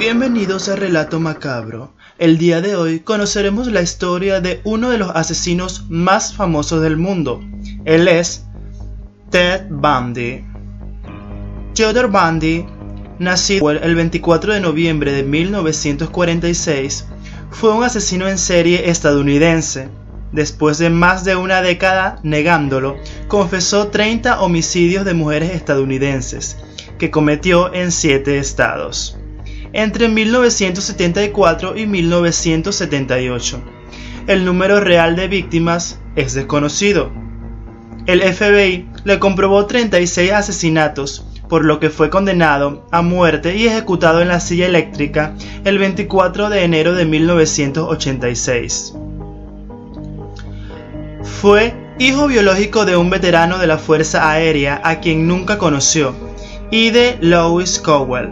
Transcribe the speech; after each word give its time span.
Bienvenidos 0.00 0.70
a 0.70 0.76
Relato 0.76 1.20
Macabro. 1.20 1.92
El 2.18 2.38
día 2.38 2.62
de 2.62 2.74
hoy 2.74 3.00
conoceremos 3.00 3.66
la 3.66 3.82
historia 3.82 4.40
de 4.40 4.62
uno 4.64 4.88
de 4.88 4.96
los 4.96 5.10
asesinos 5.10 5.84
más 5.90 6.32
famosos 6.32 6.80
del 6.80 6.96
mundo. 6.96 7.44
Él 7.84 8.08
es 8.08 8.46
Ted 9.28 9.66
Bundy. 9.68 10.42
Theodore 11.74 12.08
Bundy, 12.08 12.64
nacido 13.18 13.72
el 13.72 13.94
24 13.94 14.54
de 14.54 14.60
noviembre 14.60 15.12
de 15.12 15.22
1946, 15.22 17.04
fue 17.50 17.74
un 17.74 17.84
asesino 17.84 18.26
en 18.26 18.38
serie 18.38 18.88
estadounidense. 18.88 19.90
Después 20.32 20.78
de 20.78 20.88
más 20.88 21.24
de 21.24 21.36
una 21.36 21.60
década 21.60 22.20
negándolo, 22.22 22.96
confesó 23.28 23.88
30 23.88 24.40
homicidios 24.40 25.04
de 25.04 25.12
mujeres 25.12 25.50
estadounidenses 25.50 26.56
que 26.98 27.10
cometió 27.10 27.74
en 27.74 27.92
siete 27.92 28.38
estados 28.38 29.19
entre 29.72 30.08
1974 30.08 31.76
y 31.76 31.86
1978. 31.86 33.62
El 34.26 34.44
número 34.44 34.80
real 34.80 35.16
de 35.16 35.28
víctimas 35.28 36.00
es 36.16 36.34
desconocido. 36.34 37.10
El 38.06 38.22
FBI 38.22 38.88
le 39.04 39.18
comprobó 39.18 39.66
36 39.66 40.32
asesinatos, 40.32 41.26
por 41.48 41.64
lo 41.64 41.80
que 41.80 41.90
fue 41.90 42.10
condenado 42.10 42.86
a 42.90 43.02
muerte 43.02 43.56
y 43.56 43.66
ejecutado 43.66 44.22
en 44.22 44.28
la 44.28 44.40
silla 44.40 44.66
eléctrica 44.66 45.34
el 45.64 45.78
24 45.78 46.48
de 46.48 46.64
enero 46.64 46.94
de 46.94 47.04
1986. 47.06 48.94
Fue 51.22 51.74
hijo 51.98 52.28
biológico 52.28 52.84
de 52.84 52.96
un 52.96 53.10
veterano 53.10 53.58
de 53.58 53.66
la 53.66 53.78
Fuerza 53.78 54.30
Aérea 54.30 54.80
a 54.84 55.00
quien 55.00 55.26
nunca 55.26 55.58
conoció 55.58 56.14
y 56.70 56.90
de 56.90 57.18
Louis 57.20 57.78
Cowell, 57.78 58.30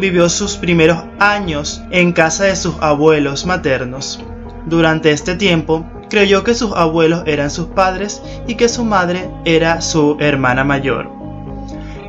vivió 0.00 0.28
sus 0.28 0.56
primeros 0.56 0.98
años 1.18 1.82
en 1.90 2.12
casa 2.12 2.44
de 2.44 2.56
sus 2.56 2.74
abuelos 2.80 3.46
maternos. 3.46 4.20
Durante 4.66 5.12
este 5.12 5.36
tiempo, 5.36 5.86
creyó 6.08 6.42
que 6.42 6.54
sus 6.54 6.72
abuelos 6.72 7.22
eran 7.26 7.50
sus 7.50 7.66
padres 7.66 8.22
y 8.46 8.56
que 8.56 8.68
su 8.68 8.84
madre 8.84 9.30
era 9.44 9.80
su 9.80 10.16
hermana 10.18 10.64
mayor. 10.64 11.08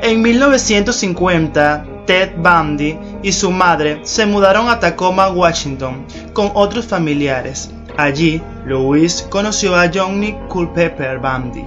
En 0.02 0.22
1950, 0.22 1.86
Ted 2.08 2.32
Bundy 2.38 2.98
y 3.22 3.32
su 3.32 3.52
madre 3.52 4.00
se 4.04 4.26
mudaron 4.26 4.68
a 4.68 4.80
Tacoma, 4.80 5.30
Washington, 5.30 6.06
con 6.34 6.52
otros 6.56 6.88
familiares. 6.88 7.70
Allí, 7.98 8.42
Louis 8.66 9.28
conoció 9.30 9.76
a 9.76 9.92
Johnny 9.94 10.34
Culpeper 10.48 11.20
Bundy, 11.20 11.66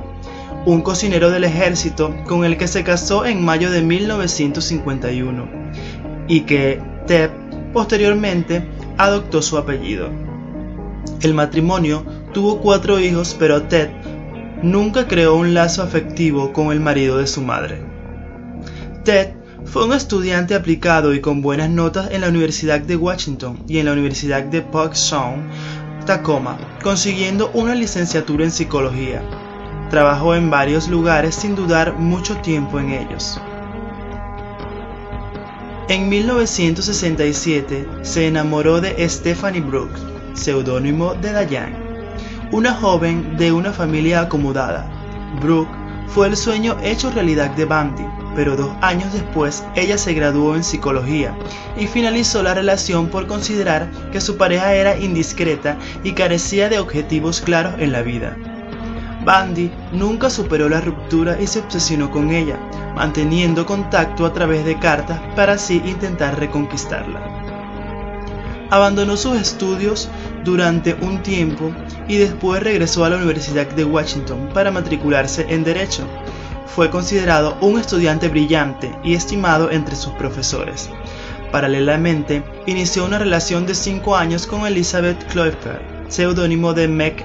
un 0.66 0.80
cocinero 0.80 1.30
del 1.30 1.44
ejército 1.44 2.14
con 2.26 2.44
el 2.44 2.56
que 2.56 2.66
se 2.66 2.82
casó 2.82 3.24
en 3.24 3.44
mayo 3.44 3.70
de 3.70 3.82
1951 3.82 5.63
y 6.28 6.40
que 6.42 6.80
Ted 7.06 7.30
posteriormente 7.72 8.66
adoptó 8.98 9.42
su 9.42 9.58
apellido. 9.58 10.08
El 11.20 11.34
matrimonio 11.34 12.04
tuvo 12.32 12.60
cuatro 12.60 12.98
hijos, 12.98 13.36
pero 13.38 13.62
Ted 13.62 13.90
nunca 14.62 15.06
creó 15.06 15.34
un 15.34 15.54
lazo 15.54 15.82
afectivo 15.82 16.52
con 16.52 16.72
el 16.72 16.80
marido 16.80 17.18
de 17.18 17.26
su 17.26 17.42
madre. 17.42 17.82
Ted 19.04 19.34
fue 19.64 19.84
un 19.86 19.92
estudiante 19.92 20.54
aplicado 20.54 21.14
y 21.14 21.20
con 21.20 21.42
buenas 21.42 21.70
notas 21.70 22.10
en 22.10 22.20
la 22.20 22.28
Universidad 22.28 22.80
de 22.80 22.96
Washington 22.96 23.58
y 23.66 23.78
en 23.78 23.86
la 23.86 23.92
Universidad 23.92 24.44
de 24.44 24.62
Park 24.62 24.94
Sound, 24.94 25.42
Tacoma, 26.06 26.58
consiguiendo 26.82 27.50
una 27.54 27.74
licenciatura 27.74 28.44
en 28.44 28.50
psicología. 28.50 29.22
Trabajó 29.90 30.34
en 30.34 30.50
varios 30.50 30.88
lugares 30.88 31.34
sin 31.34 31.54
dudar 31.54 31.94
mucho 31.94 32.36
tiempo 32.38 32.78
en 32.78 32.90
ellos. 32.90 33.40
En 35.86 36.08
1967 36.08 37.86
se 38.00 38.26
enamoró 38.26 38.80
de 38.80 39.06
Stephanie 39.06 39.60
Brooks, 39.60 40.00
seudónimo 40.32 41.12
de 41.12 41.44
Diane, 41.44 41.76
una 42.52 42.72
joven 42.72 43.36
de 43.36 43.52
una 43.52 43.70
familia 43.70 44.22
acomodada. 44.22 44.90
Brooke 45.42 45.76
fue 46.06 46.28
el 46.28 46.38
sueño 46.38 46.78
hecho 46.82 47.10
realidad 47.10 47.50
de 47.50 47.66
Bundy, 47.66 48.06
pero 48.34 48.56
dos 48.56 48.70
años 48.80 49.12
después 49.12 49.62
ella 49.74 49.98
se 49.98 50.14
graduó 50.14 50.56
en 50.56 50.64
psicología 50.64 51.36
y 51.76 51.86
finalizó 51.86 52.42
la 52.42 52.54
relación 52.54 53.08
por 53.08 53.26
considerar 53.26 53.90
que 54.10 54.22
su 54.22 54.38
pareja 54.38 54.72
era 54.72 54.98
indiscreta 54.98 55.76
y 56.02 56.12
carecía 56.12 56.70
de 56.70 56.78
objetivos 56.78 57.42
claros 57.42 57.74
en 57.78 57.92
la 57.92 58.00
vida. 58.00 58.38
Bundy 59.22 59.70
nunca 59.92 60.30
superó 60.30 60.70
la 60.70 60.80
ruptura 60.80 61.38
y 61.38 61.46
se 61.46 61.58
obsesionó 61.58 62.10
con 62.10 62.30
ella, 62.30 62.58
manteniendo 62.94 63.66
contacto 63.66 64.26
a 64.26 64.32
través 64.32 64.64
de 64.64 64.78
cartas 64.78 65.20
para 65.36 65.54
así 65.54 65.82
intentar 65.84 66.38
reconquistarla. 66.38 67.22
Abandonó 68.70 69.16
sus 69.16 69.36
estudios 69.36 70.08
durante 70.44 70.94
un 70.94 71.22
tiempo 71.22 71.72
y 72.08 72.16
después 72.16 72.62
regresó 72.62 73.04
a 73.04 73.10
la 73.10 73.16
Universidad 73.16 73.66
de 73.66 73.84
Washington 73.84 74.48
para 74.52 74.70
matricularse 74.70 75.46
en 75.48 75.64
Derecho. 75.64 76.06
Fue 76.66 76.90
considerado 76.90 77.56
un 77.60 77.78
estudiante 77.78 78.28
brillante 78.28 78.90
y 79.04 79.14
estimado 79.14 79.70
entre 79.70 79.94
sus 79.94 80.12
profesores. 80.14 80.90
Paralelamente, 81.52 82.42
inició 82.66 83.04
una 83.04 83.18
relación 83.18 83.64
de 83.64 83.76
cinco 83.76 84.16
años 84.16 84.46
con 84.46 84.66
Elizabeth 84.66 85.22
Cloyper, 85.30 85.80
seudónimo 86.08 86.72
de 86.72 86.88
Meg 86.88 87.24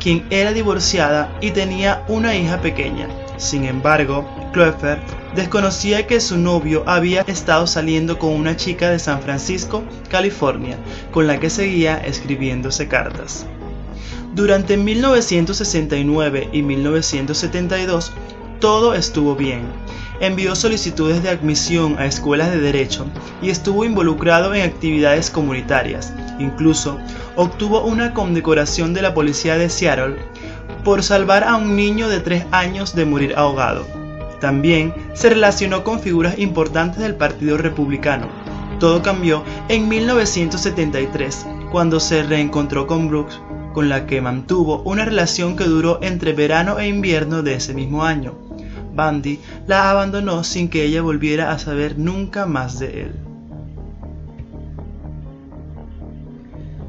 quien 0.00 0.26
era 0.30 0.52
divorciada 0.52 1.36
y 1.40 1.50
tenía 1.52 2.04
una 2.08 2.34
hija 2.34 2.60
pequeña. 2.60 3.08
Sin 3.36 3.64
embargo, 3.64 4.26
Clover 4.52 4.98
desconocía 5.34 6.06
que 6.06 6.20
su 6.20 6.38
novio 6.38 6.82
había 6.86 7.22
estado 7.22 7.66
saliendo 7.66 8.18
con 8.18 8.32
una 8.32 8.56
chica 8.56 8.90
de 8.90 8.98
San 8.98 9.20
Francisco, 9.20 9.84
California, 10.08 10.78
con 11.10 11.26
la 11.26 11.38
que 11.38 11.50
seguía 11.50 11.98
escribiéndose 11.98 12.88
cartas. 12.88 13.46
Durante 14.34 14.76
1969 14.76 16.48
y 16.52 16.62
1972 16.62 18.12
todo 18.60 18.94
estuvo 18.94 19.36
bien. 19.36 19.62
Envió 20.20 20.54
solicitudes 20.54 21.22
de 21.22 21.28
admisión 21.28 21.96
a 21.98 22.06
escuelas 22.06 22.50
de 22.50 22.58
derecho 22.58 23.06
y 23.42 23.50
estuvo 23.50 23.84
involucrado 23.84 24.54
en 24.54 24.62
actividades 24.62 25.30
comunitarias. 25.30 26.14
Incluso 26.38 26.98
obtuvo 27.34 27.84
una 27.84 28.14
condecoración 28.14 28.94
de 28.94 29.02
la 29.02 29.12
policía 29.12 29.56
de 29.56 29.68
Seattle 29.68 30.16
por 30.86 31.02
salvar 31.02 31.42
a 31.42 31.56
un 31.56 31.74
niño 31.74 32.08
de 32.08 32.20
3 32.20 32.46
años 32.52 32.94
de 32.94 33.04
morir 33.04 33.34
ahogado. 33.36 33.84
También 34.40 34.94
se 35.14 35.28
relacionó 35.28 35.82
con 35.82 35.98
figuras 35.98 36.38
importantes 36.38 37.00
del 37.00 37.16
Partido 37.16 37.58
Republicano. 37.58 38.28
Todo 38.78 39.02
cambió 39.02 39.42
en 39.68 39.88
1973, 39.88 41.44
cuando 41.72 41.98
se 41.98 42.22
reencontró 42.22 42.86
con 42.86 43.08
Brooks, 43.08 43.40
con 43.74 43.88
la 43.88 44.06
que 44.06 44.20
mantuvo 44.20 44.82
una 44.82 45.04
relación 45.04 45.56
que 45.56 45.64
duró 45.64 45.98
entre 46.02 46.34
verano 46.34 46.78
e 46.78 46.86
invierno 46.86 47.42
de 47.42 47.54
ese 47.54 47.74
mismo 47.74 48.04
año. 48.04 48.34
Bundy 48.94 49.40
la 49.66 49.90
abandonó 49.90 50.44
sin 50.44 50.68
que 50.68 50.84
ella 50.84 51.02
volviera 51.02 51.50
a 51.50 51.58
saber 51.58 51.98
nunca 51.98 52.46
más 52.46 52.78
de 52.78 53.02
él. 53.02 53.12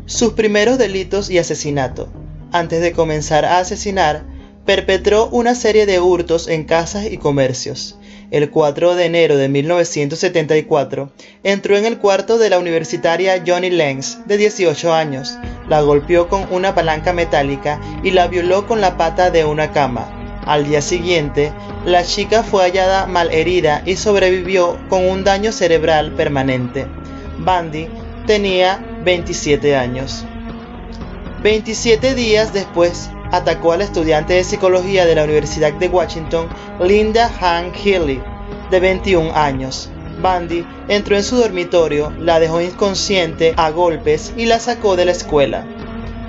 Sus 0.06 0.34
primeros 0.34 0.78
delitos 0.78 1.32
y 1.32 1.40
asesinato 1.40 2.10
antes 2.52 2.82
de 2.82 2.92
comenzar 2.92 3.46
a 3.46 3.60
asesinar, 3.60 4.24
perpetró 4.66 5.28
una 5.28 5.56
serie 5.56 5.86
de 5.86 6.00
hurtos 6.00 6.48
en 6.48 6.66
casas 6.66 7.06
y 7.10 7.18
comercios. 7.18 7.98
El 8.30 8.52
4 8.52 8.96
de 8.96 9.06
enero 9.06 9.38
de 9.38 9.48
1974, 9.48 11.12
entró 11.44 11.78
en 11.78 11.86
el 11.86 11.98
cuarto 11.98 12.38
de 12.38 12.50
la 12.50 12.60
universitaria 12.60 13.42
Johnny 13.48 13.70
Lenz, 13.70 14.18
de 14.26 14.36
18 14.36 14.94
años, 14.94 15.38
la 15.70 15.82
golpeó 15.82 16.28
con 16.28 16.46
una 16.52 16.76
palanca 16.76 17.14
metálica 17.14 17.80
y 18.04 18.12
la 18.12 18.28
violó 18.28 18.68
con 18.68 18.82
la 18.82 18.98
pata 18.98 19.32
de 19.32 19.46
una 19.46 19.72
cama. 19.72 20.42
Al 20.46 20.68
día 20.68 20.82
siguiente, 20.82 21.54
la 21.86 22.04
chica 22.04 22.44
fue 22.44 22.64
hallada 22.64 23.06
malherida 23.06 23.82
y 23.86 23.96
sobrevivió 23.96 24.78
con 24.90 25.06
un 25.06 25.24
daño 25.24 25.54
cerebral 25.54 26.14
permanente. 26.14 26.86
Bandy 27.40 27.88
tenía 28.26 28.84
27 29.04 29.76
años. 29.76 30.26
27 31.48 32.14
días 32.14 32.52
después, 32.52 33.10
atacó 33.32 33.72
a 33.72 33.78
la 33.78 33.86
estudiante 33.86 34.34
de 34.34 34.44
psicología 34.44 35.06
de 35.06 35.16
la 35.16 35.24
Universidad 35.24 35.72
de 35.72 35.88
Washington, 35.88 36.50
Linda 36.82 37.32
Han 37.40 37.74
Healy, 37.74 38.22
de 38.70 38.80
21 38.82 39.34
años. 39.34 39.90
Bundy 40.22 40.66
entró 40.90 41.16
en 41.16 41.24
su 41.24 41.38
dormitorio, 41.38 42.12
la 42.20 42.42
dejó 42.42 42.60
inconsciente 42.60 43.54
a 43.56 43.70
golpes 43.70 44.34
y 44.36 44.46
la 44.46 44.60
sacó 44.60 44.98
de 44.98 45.06
la 45.06 45.14
escuela. 45.14 45.66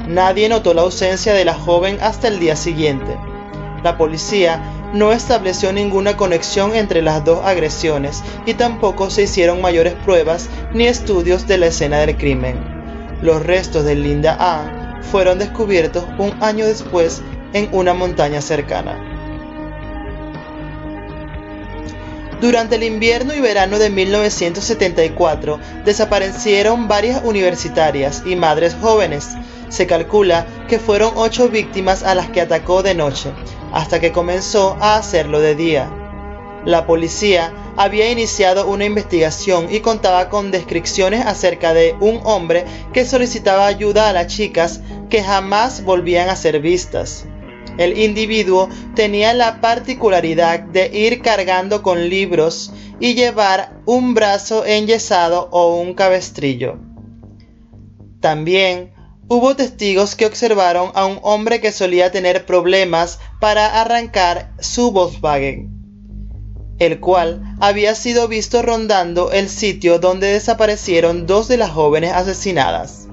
Nadie 0.06 0.49
notó 0.49 0.73
la 0.73 0.82
ausencia 0.82 1.35
de 1.35 1.44
la 1.44 1.55
joven 1.55 1.99
hasta 2.00 2.29
el 2.29 2.38
día 2.38 2.55
siguiente. 2.55 3.19
La 3.82 3.99
policía 3.99 4.62
no 4.93 5.11
estableció 5.11 5.73
ninguna 5.73 6.17
conexión 6.17 6.76
entre 6.76 7.03
las 7.03 7.25
dos 7.25 7.44
agresiones 7.44 8.23
y 8.47 8.55
tampoco 8.55 9.11
se 9.11 9.25
hicieron 9.25 9.61
mayores 9.61 9.94
pruebas 9.94 10.49
ni 10.73 10.87
estudios 10.87 11.49
de 11.49 11.59
la 11.59 11.67
escena 11.67 11.99
del 11.99 12.17
crimen. 12.17 12.56
Los 13.21 13.44
restos 13.44 13.85
de 13.85 13.97
Linda 13.97 14.37
A 14.38 14.77
fueron 15.03 15.39
descubiertos 15.39 16.05
un 16.19 16.35
año 16.43 16.67
después 16.67 17.23
en 17.53 17.69
una 17.73 17.95
montaña 17.95 18.41
cercana. 18.41 19.09
Durante 22.41 22.77
el 22.77 22.85
invierno 22.85 23.35
y 23.35 23.41
verano 23.41 23.81
de 23.81 23.91
1974 23.91 25.59
desaparecieron 25.85 26.87
varias 26.87 27.23
universitarias 27.25 28.23
y 28.25 28.37
madres 28.37 28.77
jóvenes. 28.81 29.31
Se 29.69 29.89
calcula 29.89 30.47
que 30.69 30.79
fueron 30.79 31.12
ocho 31.17 31.49
víctimas 31.49 32.05
a 32.05 32.15
las 32.15 32.31
que 32.31 32.41
atacó 32.41 32.85
de 32.85 32.95
noche, 32.95 33.33
hasta 33.73 33.99
que 33.99 34.12
comenzó 34.12 34.77
a 34.81 34.97
hacerlo 34.97 35.41
de 35.41 35.56
día. 35.56 35.91
La 36.65 36.87
policía 36.87 37.53
había 37.78 38.10
iniciado 38.10 38.66
una 38.66 38.84
investigación 38.84 39.72
y 39.72 39.78
contaba 39.80 40.28
con 40.28 40.50
descripciones 40.50 41.25
acerca 41.25 41.72
de 41.72 41.94
un 42.00 42.20
hombre 42.25 42.64
que 42.92 43.04
solicitaba 43.04 43.66
ayuda 43.66 44.08
a 44.08 44.12
las 44.12 44.26
chicas 44.26 44.80
que 45.08 45.22
jamás 45.22 45.84
volvían 45.84 46.28
a 46.28 46.34
ser 46.34 46.60
vistas. 46.60 47.25
El 47.78 47.96
individuo 47.96 48.69
tenía 48.96 49.32
la 49.32 49.60
particularidad 49.60 50.58
de 50.58 50.90
ir 50.92 51.22
cargando 51.22 51.82
con 51.82 52.08
libros 52.08 52.72
y 52.98 53.14
llevar 53.14 53.80
un 53.86 54.12
brazo 54.12 54.66
enyesado 54.66 55.48
o 55.52 55.76
un 55.76 55.94
cabestrillo. 55.94 56.80
También 58.19 58.92
hubo 59.28 59.54
testigos 59.54 60.16
que 60.16 60.26
observaron 60.26 60.90
a 60.94 61.06
un 61.06 61.20
hombre 61.22 61.60
que 61.60 61.70
solía 61.70 62.10
tener 62.10 62.44
problemas 62.44 63.20
para 63.38 63.80
arrancar 63.80 64.52
su 64.58 64.90
Volkswagen, 64.90 65.77
el 66.78 67.00
cual 67.00 67.42
había 67.60 67.94
sido 67.94 68.28
visto 68.28 68.62
rondando 68.62 69.32
el 69.32 69.48
sitio 69.48 69.98
donde 69.98 70.28
desaparecieron 70.28 71.26
dos 71.26 71.48
de 71.48 71.56
las 71.56 71.70
jóvenes 71.70 72.12
asesinadas. 72.12 73.08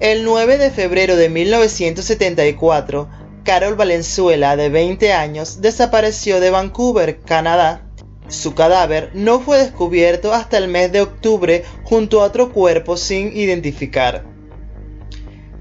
El 0.00 0.24
9 0.24 0.58
de 0.58 0.70
febrero 0.70 1.16
de 1.16 1.28
1974, 1.28 3.08
Carol 3.44 3.74
Valenzuela, 3.74 4.56
de 4.56 4.68
20 4.68 5.12
años, 5.12 5.60
desapareció 5.60 6.40
de 6.40 6.50
Vancouver, 6.50 7.20
Canadá. 7.20 7.86
Su 8.28 8.54
cadáver 8.54 9.10
no 9.14 9.40
fue 9.40 9.58
descubierto 9.58 10.32
hasta 10.32 10.58
el 10.58 10.68
mes 10.68 10.90
de 10.92 11.02
octubre 11.02 11.64
junto 11.84 12.22
a 12.22 12.24
otro 12.24 12.52
cuerpo 12.52 12.96
sin 12.96 13.36
identificar. 13.36 14.24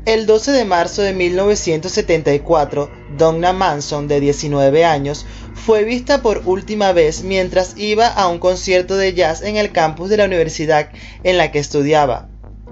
El 0.06 0.26
12 0.26 0.52
de 0.52 0.66
marzo 0.66 1.02
de 1.02 1.14
1974, 1.14 2.90
Donna 3.18 3.54
Manson, 3.54 4.08
de 4.08 4.20
19 4.20 4.86
años, 4.86 5.26
fue 5.54 5.84
vista 5.84 6.22
por 6.22 6.42
última 6.46 6.92
vez 6.92 7.24
mientras 7.24 7.78
iba 7.78 8.08
a 8.08 8.28
un 8.28 8.40
concierto 8.40 8.98
de 8.98 9.14
jazz 9.14 9.42
en 9.42 9.58
el 9.58 9.72
campus 9.72 10.10
de 10.10 10.18
la 10.18 10.26
universidad 10.26 10.90
en 11.24 11.38
la 11.38 11.52
que 11.52 11.60
estudiaba. 11.60 12.30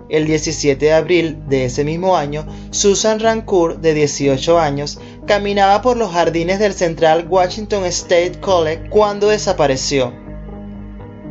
El 0.10 0.26
17 0.26 0.84
de 0.86 0.92
abril 0.92 1.38
de 1.48 1.66
ese 1.66 1.86
mismo 1.86 2.18
año, 2.18 2.46
Susan 2.72 3.20
Rancourt, 3.20 3.80
de 3.80 3.94
18 3.94 4.60
años, 4.60 5.00
caminaba 5.26 5.82
por 5.82 5.96
los 5.96 6.12
jardines 6.12 6.60
del 6.60 6.74
Central 6.74 7.28
Washington 7.30 7.86
State 7.86 8.40
College 8.42 8.90
cuando 8.90 9.30
desapareció. 9.30 10.14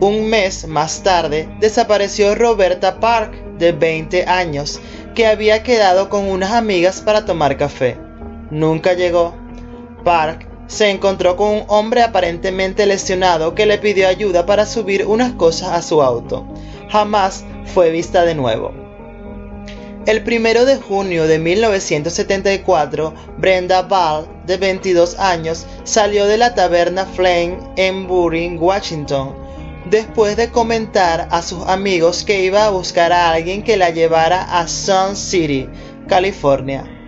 Un 0.01 0.31
mes 0.31 0.67
más 0.67 1.03
tarde, 1.03 1.47
desapareció 1.61 2.35
Roberta 2.35 3.01
Park, 3.01 3.35
de 3.59 3.73
20 3.73 4.25
años, 4.25 4.81
que 5.15 5.27
había 5.27 5.63
quedado 5.63 6.09
con 6.09 6.25
unas 6.25 6.53
amigas 6.53 7.03
para 7.03 7.27
tomar 7.27 7.59
café. 7.59 7.99
Nunca 8.51 8.95
llegó. 8.95 9.35
Park 10.05 10.49
se 10.67 10.91
encontró 10.91 11.37
con 11.37 11.49
un 11.49 11.65
hombre 11.67 12.03
aparentemente 12.03 12.87
lesionado 12.87 13.55
que 13.55 13.67
le 13.67 13.79
pidió 13.79 14.07
ayuda 14.07 14.47
para 14.47 14.67
subir 14.67 15.07
unas 15.07 15.33
cosas 15.33 15.71
a 15.71 15.83
su 15.83 16.01
auto. 16.03 16.47
Jamás 16.91 17.45
fue 17.67 17.91
vista 17.91 18.25
de 18.25 18.35
nuevo. 18.35 18.73
El 20.07 20.23
1 20.27 20.65
de 20.65 20.77
junio 20.77 21.27
de 21.27 21.39
1974, 21.39 23.15
Brenda 23.37 23.83
Ball, 23.83 24.27
de 24.47 24.57
22 24.57 25.19
años, 25.19 25.67
salió 25.85 26.27
de 26.27 26.39
la 26.39 26.55
taberna 26.55 27.05
Flame 27.05 27.59
en 27.77 28.07
Bury, 28.07 28.57
Washington, 28.57 29.35
después 29.91 30.37
de 30.37 30.51
comentar 30.51 31.29
a 31.31 31.43
sus 31.43 31.67
amigos 31.67 32.25
que 32.25 32.45
iba 32.45 32.65
a 32.65 32.71
buscar 32.71 33.13
a 33.13 33.31
alguien 33.33 33.63
que 33.63 33.77
la 33.77 33.91
llevara 33.91 34.43
a 34.59 34.67
Sun 34.69 35.17
City, 35.17 35.69
California. 36.09 37.00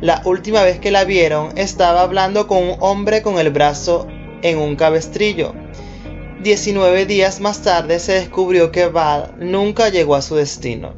La 0.00 0.22
última 0.24 0.62
vez 0.62 0.80
que 0.80 0.90
la 0.90 1.04
vieron 1.04 1.56
estaba 1.56 2.02
hablando 2.02 2.46
con 2.46 2.62
un 2.62 2.76
hombre 2.80 3.22
con 3.22 3.38
el 3.38 3.50
brazo 3.50 4.06
en 4.42 4.58
un 4.58 4.76
cabestrillo. 4.76 5.54
19 6.42 7.06
días 7.06 7.40
más 7.40 7.62
tarde 7.62 7.98
se 7.98 8.12
descubrió 8.12 8.70
que 8.70 8.88
Val 8.88 9.34
nunca 9.38 9.88
llegó 9.88 10.14
a 10.14 10.22
su 10.22 10.34
destino. 10.34 10.92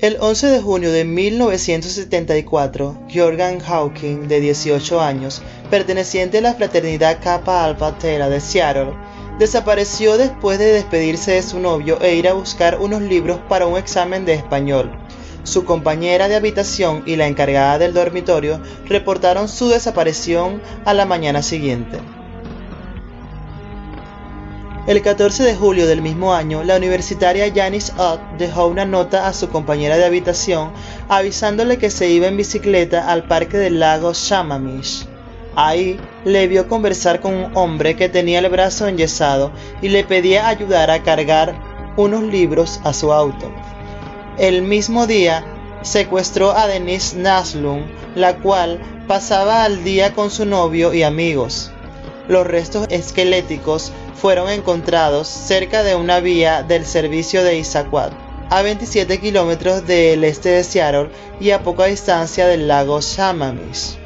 El 0.00 0.16
11 0.18 0.48
de 0.48 0.60
junio 0.60 0.90
de 0.90 1.04
1974, 1.04 3.06
Jorgan 3.14 3.60
Hawking, 3.60 4.26
de 4.26 4.40
18 4.40 5.00
años, 5.00 5.42
perteneciente 5.70 6.38
a 6.38 6.40
la 6.40 6.54
fraternidad 6.54 7.20
Kappa 7.22 7.64
Alpha 7.64 7.92
de 7.92 8.40
Seattle, 8.40 8.94
desapareció 9.38 10.18
después 10.18 10.58
de 10.58 10.72
despedirse 10.72 11.34
de 11.34 11.42
su 11.42 11.60
novio 11.60 12.00
e 12.00 12.16
ir 12.16 12.26
a 12.26 12.32
buscar 12.32 12.80
unos 12.80 13.02
libros 13.02 13.38
para 13.48 13.66
un 13.66 13.78
examen 13.78 14.24
de 14.24 14.34
español. 14.34 15.01
Su 15.44 15.64
compañera 15.64 16.28
de 16.28 16.36
habitación 16.36 17.02
y 17.04 17.16
la 17.16 17.26
encargada 17.26 17.78
del 17.78 17.94
dormitorio 17.94 18.60
reportaron 18.86 19.48
su 19.48 19.68
desaparición 19.68 20.62
a 20.84 20.94
la 20.94 21.04
mañana 21.04 21.42
siguiente. 21.42 21.98
El 24.86 25.00
14 25.00 25.44
de 25.44 25.54
julio 25.54 25.86
del 25.86 26.02
mismo 26.02 26.34
año, 26.34 26.64
la 26.64 26.76
universitaria 26.76 27.52
Janice 27.54 27.92
Ott 27.98 28.20
dejó 28.36 28.66
una 28.66 28.84
nota 28.84 29.28
a 29.28 29.32
su 29.32 29.48
compañera 29.48 29.96
de 29.96 30.04
habitación 30.04 30.72
avisándole 31.08 31.78
que 31.78 31.88
se 31.88 32.08
iba 32.08 32.26
en 32.26 32.36
bicicleta 32.36 33.08
al 33.08 33.28
parque 33.28 33.58
del 33.58 33.78
lago 33.78 34.12
Shamamish. 34.12 35.06
Ahí 35.54 36.00
le 36.24 36.48
vio 36.48 36.66
conversar 36.66 37.20
con 37.20 37.34
un 37.34 37.56
hombre 37.56 37.94
que 37.94 38.08
tenía 38.08 38.40
el 38.40 38.48
brazo 38.48 38.88
enyesado 38.88 39.52
y 39.82 39.88
le 39.88 40.02
pedía 40.02 40.48
ayudar 40.48 40.90
a 40.90 41.02
cargar 41.04 41.54
unos 41.96 42.24
libros 42.24 42.80
a 42.82 42.92
su 42.92 43.12
auto. 43.12 43.52
El 44.38 44.62
mismo 44.62 45.06
día 45.06 45.44
secuestró 45.82 46.56
a 46.56 46.66
Denise 46.66 47.16
Naslund, 47.18 47.84
la 48.14 48.38
cual 48.38 48.80
pasaba 49.06 49.64
al 49.64 49.84
día 49.84 50.14
con 50.14 50.30
su 50.30 50.46
novio 50.46 50.94
y 50.94 51.02
amigos. 51.02 51.70
Los 52.28 52.46
restos 52.46 52.86
esqueléticos 52.88 53.92
fueron 54.14 54.48
encontrados 54.48 55.28
cerca 55.28 55.82
de 55.82 55.96
una 55.96 56.20
vía 56.20 56.62
del 56.62 56.86
servicio 56.86 57.44
de 57.44 57.58
Isaquat, 57.58 58.12
a 58.48 58.62
27 58.62 59.20
kilómetros 59.20 59.86
del 59.86 60.24
este 60.24 60.48
de 60.50 60.64
Seattle 60.64 61.10
y 61.38 61.50
a 61.50 61.62
poca 61.62 61.84
distancia 61.84 62.46
del 62.46 62.68
lago 62.68 63.00
Shamamish. 63.02 63.98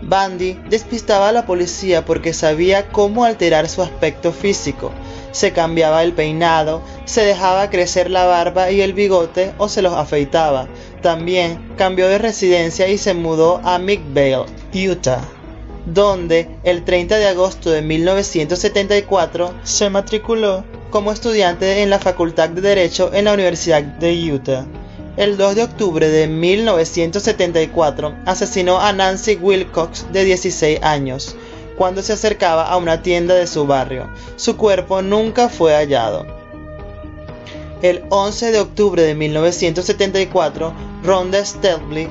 Bandy 0.00 0.58
despistaba 0.70 1.28
a 1.28 1.32
la 1.32 1.44
policía 1.44 2.04
porque 2.04 2.32
sabía 2.32 2.88
cómo 2.88 3.24
alterar 3.24 3.68
su 3.68 3.82
aspecto 3.82 4.32
físico. 4.32 4.92
Se 5.36 5.52
cambiaba 5.52 6.02
el 6.02 6.14
peinado, 6.14 6.80
se 7.04 7.22
dejaba 7.22 7.68
crecer 7.68 8.10
la 8.10 8.24
barba 8.24 8.70
y 8.70 8.80
el 8.80 8.94
bigote 8.94 9.52
o 9.58 9.68
se 9.68 9.82
los 9.82 9.92
afeitaba. 9.92 10.66
También 11.02 11.74
cambió 11.76 12.08
de 12.08 12.16
residencia 12.16 12.88
y 12.88 12.96
se 12.96 13.12
mudó 13.12 13.60
a 13.62 13.78
Midvale, 13.78 14.46
Utah 14.72 15.20
donde 15.84 16.48
el 16.64 16.84
30 16.84 17.18
de 17.18 17.26
agosto 17.26 17.70
de 17.70 17.82
1974 17.82 19.52
se 19.62 19.90
matriculó 19.90 20.64
como 20.88 21.12
estudiante 21.12 21.82
en 21.82 21.90
la 21.90 21.98
Facultad 21.98 22.48
de 22.48 22.62
Derecho 22.62 23.10
en 23.12 23.26
la 23.26 23.34
Universidad 23.34 23.82
de 23.82 24.32
Utah. 24.32 24.66
El 25.18 25.36
2 25.36 25.54
de 25.54 25.64
octubre 25.64 26.08
de 26.08 26.28
1974 26.28 28.16
asesinó 28.24 28.80
a 28.80 28.94
Nancy 28.94 29.36
Wilcox 29.36 30.06
de 30.12 30.24
16 30.24 30.82
años 30.82 31.36
cuando 31.76 32.02
se 32.02 32.12
acercaba 32.12 32.68
a 32.68 32.76
una 32.76 33.02
tienda 33.02 33.34
de 33.34 33.46
su 33.46 33.66
barrio. 33.66 34.08
Su 34.36 34.56
cuerpo 34.56 35.02
nunca 35.02 35.48
fue 35.48 35.74
hallado. 35.74 36.26
El 37.82 38.04
11 38.08 38.52
de 38.52 38.60
octubre 38.60 39.02
de 39.02 39.14
1974, 39.14 40.72
Rhonda 41.02 41.44
Stelbley 41.44 42.08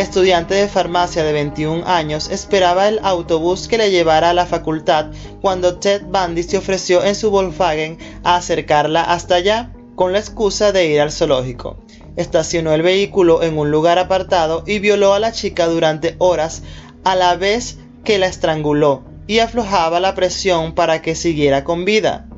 estudiante 0.00 0.54
de 0.54 0.68
farmacia 0.68 1.24
de 1.24 1.32
21 1.32 1.84
años, 1.86 2.30
esperaba 2.30 2.88
el 2.88 3.00
autobús 3.02 3.66
que 3.66 3.78
le 3.78 3.90
llevara 3.90 4.30
a 4.30 4.34
la 4.34 4.46
facultad 4.46 5.06
cuando 5.40 5.78
Ted 5.78 6.02
Bundy 6.06 6.44
se 6.44 6.58
ofreció 6.58 7.04
en 7.04 7.16
su 7.16 7.32
Volkswagen 7.32 7.98
a 8.22 8.36
acercarla 8.36 9.02
hasta 9.02 9.34
allá 9.34 9.72
con 9.96 10.12
la 10.12 10.20
excusa 10.20 10.70
de 10.70 10.86
ir 10.86 11.00
al 11.00 11.10
zoológico. 11.10 11.78
Estacionó 12.14 12.72
el 12.72 12.82
vehículo 12.82 13.42
en 13.42 13.58
un 13.58 13.72
lugar 13.72 13.98
apartado 13.98 14.62
y 14.66 14.78
violó 14.78 15.14
a 15.14 15.18
la 15.18 15.32
chica 15.32 15.66
durante 15.66 16.14
horas 16.18 16.62
a 17.02 17.16
la 17.16 17.34
vez 17.34 17.78
que 18.04 18.18
la 18.18 18.26
estranguló 18.26 19.02
y 19.28 19.38
aflojaba 19.38 20.00
la 20.00 20.16
presión 20.16 20.74
para 20.74 21.00
que 21.00 21.14
siguiera 21.14 21.62
con 21.62 21.84
vida. 21.84 22.28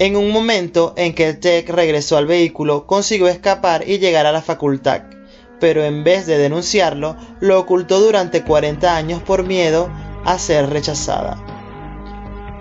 En 0.00 0.16
un 0.16 0.32
momento 0.32 0.94
en 0.96 1.14
que 1.14 1.34
Ted 1.34 1.70
regresó 1.70 2.16
al 2.16 2.26
vehículo, 2.26 2.88
consiguió 2.88 3.28
escapar 3.28 3.88
y 3.88 3.98
llegar 3.98 4.26
a 4.26 4.32
la 4.32 4.42
facultad 4.42 5.02
pero 5.62 5.84
en 5.84 6.02
vez 6.02 6.26
de 6.26 6.38
denunciarlo, 6.38 7.16
lo 7.38 7.60
ocultó 7.60 8.00
durante 8.00 8.42
40 8.42 8.96
años 8.96 9.22
por 9.22 9.44
miedo 9.44 9.88
a 10.24 10.36
ser 10.36 10.68
rechazada. 10.70 11.40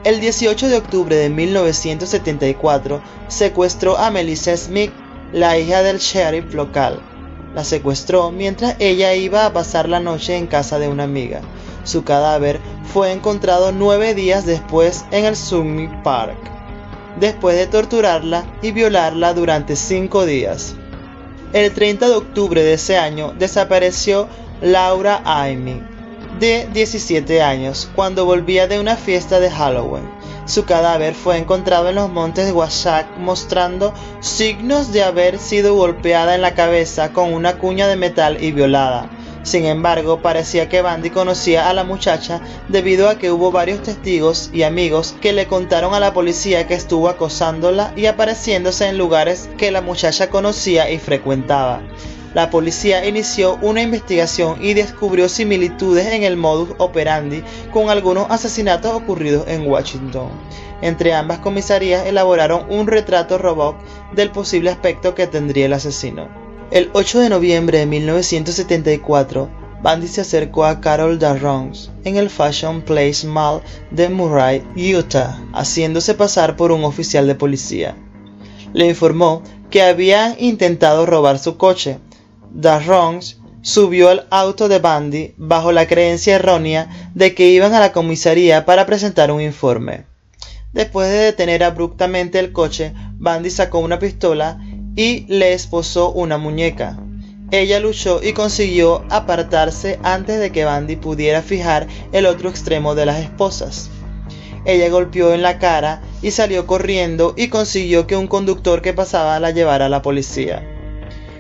El 0.04 0.20
18 0.22 0.70
de 0.70 0.78
octubre 0.78 1.16
de 1.16 1.28
1974 1.32 3.02
secuestró 3.28 3.98
a 3.98 4.12
Melissa 4.12 4.56
Smith, 4.56 4.92
la 5.34 5.58
hija 5.58 5.82
del 5.82 5.98
sheriff 5.98 6.54
local. 6.54 7.02
La 7.56 7.64
secuestró 7.64 8.30
mientras 8.30 8.76
ella 8.78 9.16
iba 9.16 9.48
a 9.48 9.52
pasar 9.52 9.90
la 9.90 10.00
noche 10.00 10.38
en 10.38 10.46
casa 10.46 10.78
de 10.78 10.88
una 10.88 11.06
amiga. 11.06 11.42
Su 11.84 12.04
cadáver 12.04 12.60
fue 12.94 13.12
encontrado 13.12 13.72
nueve 13.72 14.14
días 14.14 14.46
después 14.46 15.06
en 15.12 15.26
el 15.26 15.36
Summit 15.36 15.92
Park, 16.04 16.38
después 17.20 17.56
de 17.56 17.68
torturarla 17.68 18.46
y 18.62 18.72
violarla 18.72 19.34
durante 19.34 19.76
cinco 19.76 20.26
días. 20.26 20.76
El 21.54 21.74
30 21.74 22.08
de 22.08 22.16
octubre 22.16 22.64
de 22.64 22.74
ese 22.74 22.98
año 22.98 23.34
desapareció 23.38 24.28
Laura 24.62 25.22
Amy, 25.26 25.82
de 26.40 26.70
17 26.72 27.42
años, 27.42 27.90
cuando 27.96 28.26
volvía 28.26 28.68
de 28.68 28.80
una 28.80 28.96
fiesta 28.96 29.40
de 29.40 29.52
Halloween. 29.52 30.22
Su 30.46 30.66
cadáver 30.66 31.14
fue 31.14 31.38
encontrado 31.38 31.90
en 31.90 31.96
los 31.96 32.10
montes 32.10 32.46
de 32.46 32.52
Washack 32.52 33.18
mostrando 33.18 33.94
signos 34.22 34.92
de 34.92 35.04
haber 35.04 35.40
sido 35.40 35.76
golpeada 35.76 36.36
en 36.36 36.42
la 36.42 36.56
cabeza 36.56 37.14
con 37.14 37.34
una 37.34 37.58
cuña 37.58 37.88
de 37.88 37.96
metal 37.96 38.44
y 38.44 38.52
violada. 38.52 39.10
Sin 39.44 39.66
embargo, 39.66 40.22
parecía 40.22 40.70
que 40.70 40.82
Bandy 40.82 41.10
conocía 41.10 41.70
a 41.70 41.74
la 41.74 41.84
muchacha 41.84 42.42
debido 42.68 43.10
a 43.10 43.18
que 43.18 43.32
hubo 43.32 43.52
varios 43.52 43.82
testigos 43.82 44.52
y 44.54 44.64
amigos 44.64 45.16
que 45.20 45.34
le 45.34 45.48
contaron 45.48 45.96
a 45.96 46.00
la 46.00 46.14
policía 46.14 46.68
que 46.68 46.76
estuvo 46.76 47.10
acosándola 47.10 47.92
y 47.96 48.06
apareciéndose 48.06 48.88
en 48.88 49.00
lugares 49.00 49.50
que 49.58 49.72
la 49.72 49.82
muchacha 49.82 50.30
conocía 50.30 50.92
y 50.92 51.00
frecuentaba. 51.00 51.82
La 52.36 52.50
policía 52.50 53.06
inició 53.06 53.58
una 53.62 53.82
investigación 53.82 54.64
y 54.64 54.74
descubrió 54.74 55.28
similitudes 55.28 56.08
en 56.08 56.24
el 56.24 56.38
modus 56.38 56.70
operandi 56.78 57.44
con 57.74 57.90
algunos 57.90 58.30
asesinatos 58.30 58.94
ocurridos 58.94 59.48
en 59.48 59.68
Washington. 59.68 60.30
Entre 60.82 61.14
ambas 61.14 61.40
comisarías 61.40 62.06
elaboraron 62.06 62.66
un 62.70 62.88
retrato 62.88 63.38
robot 63.38 63.76
del 64.14 64.32
posible 64.32 64.70
aspecto 64.70 65.14
que 65.14 65.28
tendría 65.28 65.66
el 65.66 65.74
asesino. 65.74 66.41
El 66.72 66.90
8 66.94 67.20
de 67.20 67.30
noviembre 67.30 67.80
de 67.80 67.86
1974, 67.86 69.50
Bandy 69.84 70.08
se 70.08 70.22
acercó 70.22 70.64
a 70.64 70.80
Carol 70.80 71.20
Darrons 71.20 71.92
en 72.06 72.16
el 72.16 72.30
Fashion 72.30 72.82
Place 72.82 73.28
Mall 73.28 73.62
de 73.90 74.08
Murray, 74.08 74.64
Utah, 74.98 75.38
haciéndose 75.52 76.14
pasar 76.14 76.56
por 76.56 76.72
un 76.72 76.86
oficial 76.86 77.28
de 77.28 77.36
policía. 77.36 77.98
Le 78.72 78.88
informó 78.88 79.44
que 79.70 79.82
habían 79.82 80.38
intentado 80.40 81.06
robar 81.06 81.40
su 81.40 81.58
coche. 81.58 82.00
Darrons 82.54 83.42
subió 83.62 84.08
al 84.08 84.28
auto 84.30 84.70
de 84.70 84.80
Bandy 84.80 85.34
bajo 85.36 85.74
la 85.74 85.88
creencia 85.88 86.36
errónea 86.36 87.12
de 87.14 87.36
que 87.36 87.50
iban 87.50 87.74
a 87.74 87.82
la 87.82 87.92
comisaría 87.92 88.66
para 88.66 88.86
presentar 88.86 89.30
un 89.34 89.42
informe. 89.42 90.06
Después 90.72 91.10
de 91.10 91.18
detener 91.18 91.66
abruptamente 91.66 92.40
el 92.40 92.54
coche, 92.54 92.94
Bandy 93.18 93.50
sacó 93.50 93.80
una 93.80 94.00
pistola 94.00 94.58
y 94.96 95.26
le 95.28 95.54
esposó 95.54 96.12
una 96.12 96.38
muñeca. 96.38 96.98
Ella 97.52 97.80
luchó 97.80 98.22
y 98.24 98.34
consiguió 98.34 99.04
apartarse 99.10 100.00
antes 100.04 100.40
de 100.40 100.52
que 100.52 100.64
Bandy 100.64 100.96
pudiera 100.96 101.42
fijar 101.42 101.88
el 102.14 102.26
otro 102.26 102.50
extremo 102.50 102.96
de 102.96 103.06
las 103.06 103.20
esposas. 103.20 103.90
Ella 104.64 104.90
golpeó 104.90 105.34
en 105.34 105.42
la 105.42 105.60
cara 105.60 106.02
y 106.22 106.32
salió 106.32 106.68
corriendo 106.68 107.34
y 107.36 107.50
consiguió 107.50 108.08
que 108.08 108.16
un 108.16 108.28
conductor 108.28 108.82
que 108.82 108.94
pasaba 108.94 109.40
la 109.40 109.52
llevara 109.52 109.88
a 109.88 109.90
la 109.90 110.02
policía. 110.02 110.64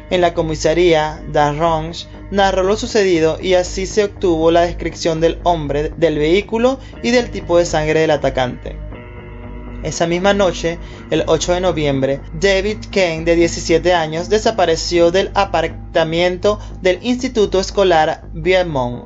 En 0.09 0.19
la 0.19 0.33
comisaría, 0.33 1.23
Darronge 1.31 2.07
narró 2.31 2.63
lo 2.63 2.75
sucedido 2.75 3.37
y 3.41 3.53
así 3.53 3.85
se 3.85 4.03
obtuvo 4.03 4.51
la 4.51 4.61
descripción 4.61 5.21
del 5.21 5.39
hombre, 5.43 5.93
del 5.95 6.17
vehículo 6.17 6.79
y 7.01 7.11
del 7.11 7.31
tipo 7.31 7.57
de 7.57 7.65
sangre 7.65 8.01
del 8.01 8.11
atacante. 8.11 8.75
Esa 9.83 10.05
misma 10.05 10.33
noche, 10.33 10.77
el 11.09 11.23
8 11.25 11.53
de 11.53 11.61
noviembre, 11.61 12.21
David 12.39 12.77
Kane, 12.91 13.23
de 13.23 13.35
17 13.35 13.93
años, 13.93 14.29
desapareció 14.29 15.09
del 15.09 15.31
apartamento 15.33 16.59
del 16.81 16.99
Instituto 17.01 17.59
Escolar 17.59 18.23
Viemont, 18.33 19.05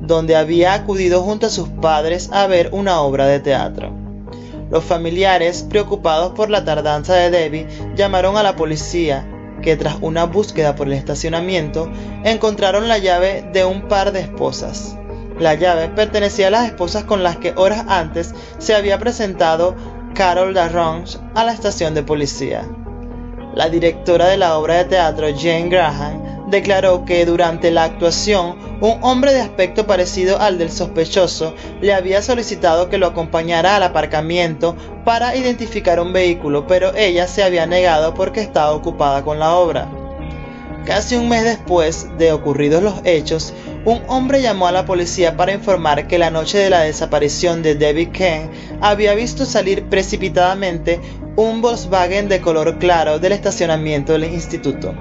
donde 0.00 0.36
había 0.36 0.74
acudido 0.74 1.22
junto 1.22 1.46
a 1.46 1.50
sus 1.50 1.68
padres 1.68 2.30
a 2.32 2.46
ver 2.46 2.68
una 2.72 3.00
obra 3.00 3.26
de 3.26 3.40
teatro. 3.40 3.92
Los 4.70 4.84
familiares, 4.84 5.66
preocupados 5.68 6.32
por 6.32 6.48
la 6.48 6.64
tardanza 6.64 7.14
de 7.14 7.30
David, 7.30 7.66
llamaron 7.96 8.36
a 8.36 8.42
la 8.42 8.54
policía, 8.54 9.26
que 9.62 9.76
tras 9.76 9.96
una 10.00 10.26
búsqueda 10.26 10.76
por 10.76 10.86
el 10.86 10.92
estacionamiento, 10.92 11.90
encontraron 12.24 12.86
la 12.86 12.98
llave 12.98 13.48
de 13.52 13.64
un 13.64 13.88
par 13.88 14.12
de 14.12 14.20
esposas. 14.20 14.96
La 15.38 15.54
llave 15.54 15.88
pertenecía 15.88 16.46
a 16.46 16.50
las 16.50 16.66
esposas 16.66 17.04
con 17.04 17.22
las 17.22 17.36
que 17.38 17.54
horas 17.56 17.84
antes 17.88 18.34
se 18.58 18.74
había 18.74 18.98
presentado 18.98 19.74
Carol 20.14 20.54
Darronge 20.54 21.18
a 21.34 21.42
la 21.42 21.52
estación 21.52 21.92
de 21.92 22.04
policía. 22.04 22.62
La 23.54 23.68
directora 23.68 24.28
de 24.28 24.36
la 24.36 24.56
obra 24.56 24.76
de 24.76 24.84
teatro, 24.84 25.26
Jane 25.36 25.68
Graham, 25.68 26.50
declaró 26.50 27.04
que 27.04 27.26
durante 27.26 27.72
la 27.72 27.82
actuación 27.82 28.56
un 28.80 28.98
hombre 29.02 29.32
de 29.32 29.40
aspecto 29.40 29.88
parecido 29.88 30.40
al 30.40 30.56
del 30.56 30.70
sospechoso 30.70 31.54
le 31.80 31.92
había 31.92 32.22
solicitado 32.22 32.88
que 32.88 32.98
lo 32.98 33.08
acompañara 33.08 33.74
al 33.74 33.82
aparcamiento 33.82 34.76
para 35.04 35.34
identificar 35.34 35.98
un 35.98 36.12
vehículo, 36.12 36.66
pero 36.68 36.94
ella 36.94 37.26
se 37.26 37.42
había 37.42 37.66
negado 37.66 38.14
porque 38.14 38.40
estaba 38.40 38.72
ocupada 38.72 39.24
con 39.24 39.40
la 39.40 39.54
obra. 39.54 40.03
Casi 40.84 41.16
un 41.16 41.30
mes 41.30 41.44
después 41.44 42.08
de 42.18 42.32
ocurridos 42.32 42.82
los 42.82 43.00
hechos, 43.04 43.54
un 43.86 44.02
hombre 44.06 44.42
llamó 44.42 44.66
a 44.66 44.72
la 44.72 44.84
policía 44.84 45.34
para 45.34 45.54
informar 45.54 46.06
que 46.06 46.18
la 46.18 46.30
noche 46.30 46.58
de 46.58 46.68
la 46.68 46.82
desaparición 46.82 47.62
de 47.62 47.74
Debbie 47.74 48.10
Ken 48.10 48.50
había 48.82 49.14
visto 49.14 49.46
salir 49.46 49.84
precipitadamente 49.88 51.00
un 51.36 51.62
Volkswagen 51.62 52.28
de 52.28 52.42
color 52.42 52.78
claro 52.78 53.18
del 53.18 53.32
estacionamiento 53.32 54.12
del 54.12 54.24
instituto. 54.24 54.94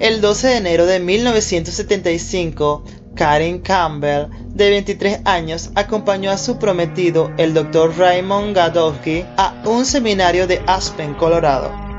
El 0.00 0.20
12 0.20 0.48
de 0.48 0.56
enero 0.56 0.86
de 0.86 0.98
1975, 0.98 2.82
Karen 3.14 3.60
Campbell, 3.60 4.26
de 4.48 4.70
23 4.70 5.20
años, 5.26 5.70
acompañó 5.76 6.32
a 6.32 6.38
su 6.38 6.58
prometido, 6.58 7.30
el 7.36 7.54
Dr. 7.54 7.96
Raymond 7.96 8.56
Gadowski, 8.56 9.24
a 9.36 9.62
un 9.64 9.84
seminario 9.84 10.48
de 10.48 10.60
Aspen, 10.66 11.14
Colorado. 11.14 11.91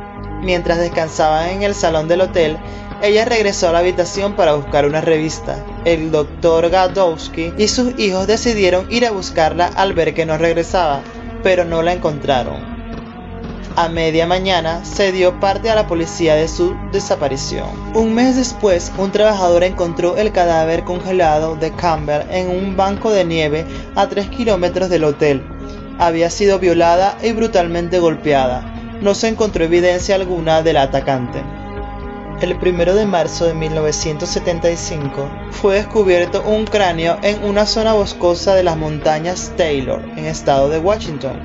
Mientras 0.43 0.77
descansaban 0.77 1.50
en 1.50 1.63
el 1.63 1.73
salón 1.73 2.07
del 2.07 2.21
hotel, 2.21 2.57
ella 3.01 3.25
regresó 3.25 3.69
a 3.69 3.71
la 3.71 3.79
habitación 3.79 4.35
para 4.35 4.53
buscar 4.53 4.85
una 4.85 5.01
revista. 5.01 5.65
El 5.85 6.12
doctor 6.12 6.69
Gadowski 6.69 7.53
y 7.57 7.67
sus 7.67 7.97
hijos 7.97 8.27
decidieron 8.27 8.91
ir 8.91 9.05
a 9.05 9.12
buscarla 9.12 9.67
al 9.67 9.93
ver 9.93 10.13
que 10.13 10.25
no 10.25 10.38
regresaba, 10.38 11.01
pero 11.43 11.63
no 11.63 11.81
la 11.81 11.93
encontraron. 11.93 12.73
A 13.75 13.89
media 13.89 14.27
mañana 14.27 14.85
se 14.85 15.12
dio 15.12 15.39
parte 15.39 15.69
a 15.69 15.75
la 15.75 15.88
policía 15.88 16.35
de 16.35 16.47
su 16.47 16.75
desaparición. 16.91 17.69
Un 17.95 18.13
mes 18.13 18.35
después, 18.35 18.91
un 18.97 19.12
trabajador 19.12 19.63
encontró 19.63 20.17
el 20.17 20.31
cadáver 20.31 20.83
congelado 20.83 21.55
de 21.55 21.71
Campbell 21.71 22.21
en 22.29 22.50
un 22.50 22.77
banco 22.77 23.12
de 23.12 23.25
nieve 23.25 23.65
a 23.95 24.07
3 24.07 24.27
kilómetros 24.29 24.89
del 24.89 25.05
hotel. 25.05 25.41
Había 25.97 26.29
sido 26.29 26.59
violada 26.59 27.17
y 27.23 27.31
brutalmente 27.31 28.00
golpeada. 28.00 28.73
No 29.01 29.13
se 29.15 29.27
encontró 29.27 29.63
evidencia 29.63 30.15
alguna 30.15 30.62
del 30.62 30.77
atacante. 30.77 31.41
El 32.41 32.57
1 32.62 32.93
de 32.93 33.05
marzo 33.05 33.45
de 33.45 33.53
1975 33.53 35.29
fue 35.51 35.75
descubierto 35.75 36.43
un 36.43 36.65
cráneo 36.65 37.17
en 37.21 37.43
una 37.43 37.65
zona 37.65 37.93
boscosa 37.93 38.53
de 38.53 38.63
las 38.63 38.75
montañas 38.75 39.53
Taylor, 39.55 40.01
en 40.17 40.25
estado 40.25 40.67
de 40.67 40.79
Washington. 40.79 41.39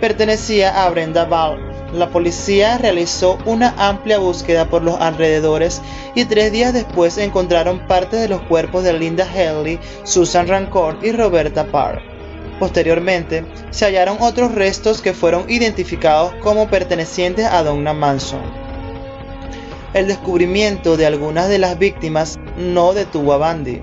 Pertenecía 0.00 0.84
a 0.84 0.90
Brenda 0.90 1.26
Ball. 1.26 1.60
La 1.92 2.10
policía 2.10 2.76
realizó 2.76 3.38
una 3.46 3.74
amplia 3.78 4.18
búsqueda 4.18 4.68
por 4.68 4.82
los 4.82 5.00
alrededores 5.00 5.80
y 6.16 6.24
tres 6.24 6.50
días 6.50 6.72
después 6.72 7.18
encontraron 7.18 7.86
partes 7.86 8.20
de 8.20 8.28
los 8.28 8.42
cuerpos 8.42 8.82
de 8.82 8.92
Linda 8.94 9.24
Haley, 9.24 9.78
Susan 10.02 10.48
Rancourt 10.48 11.04
y 11.04 11.12
Roberta 11.12 11.66
Parr. 11.66 12.15
Posteriormente, 12.58 13.44
se 13.70 13.84
hallaron 13.84 14.18
otros 14.20 14.54
restos 14.54 15.02
que 15.02 15.12
fueron 15.12 15.50
identificados 15.50 16.34
como 16.42 16.68
pertenecientes 16.68 17.46
a 17.46 17.62
Donna 17.62 17.92
Manson 17.92 18.66
el 19.96 20.08
descubrimiento 20.08 20.98
de 20.98 21.06
algunas 21.06 21.48
de 21.48 21.58
las 21.58 21.78
víctimas 21.78 22.38
no 22.58 22.92
detuvo 22.92 23.32
a 23.32 23.38
Bandy. 23.38 23.80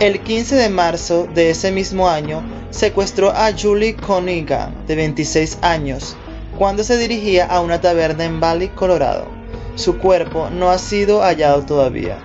El 0.00 0.18
15 0.18 0.56
de 0.56 0.68
marzo 0.70 1.28
de 1.32 1.50
ese 1.50 1.70
mismo 1.70 2.08
año, 2.08 2.42
secuestró 2.70 3.30
a 3.30 3.52
Julie 3.56 3.94
Coniga, 3.94 4.72
de 4.88 4.96
26 4.96 5.58
años, 5.62 6.16
cuando 6.58 6.82
se 6.82 6.96
dirigía 6.96 7.46
a 7.46 7.60
una 7.60 7.80
taberna 7.80 8.24
en 8.24 8.40
Valley, 8.40 8.70
Colorado. 8.70 9.28
Su 9.76 9.98
cuerpo 9.98 10.50
no 10.50 10.68
ha 10.70 10.78
sido 10.78 11.20
hallado 11.20 11.64
todavía. 11.64 12.18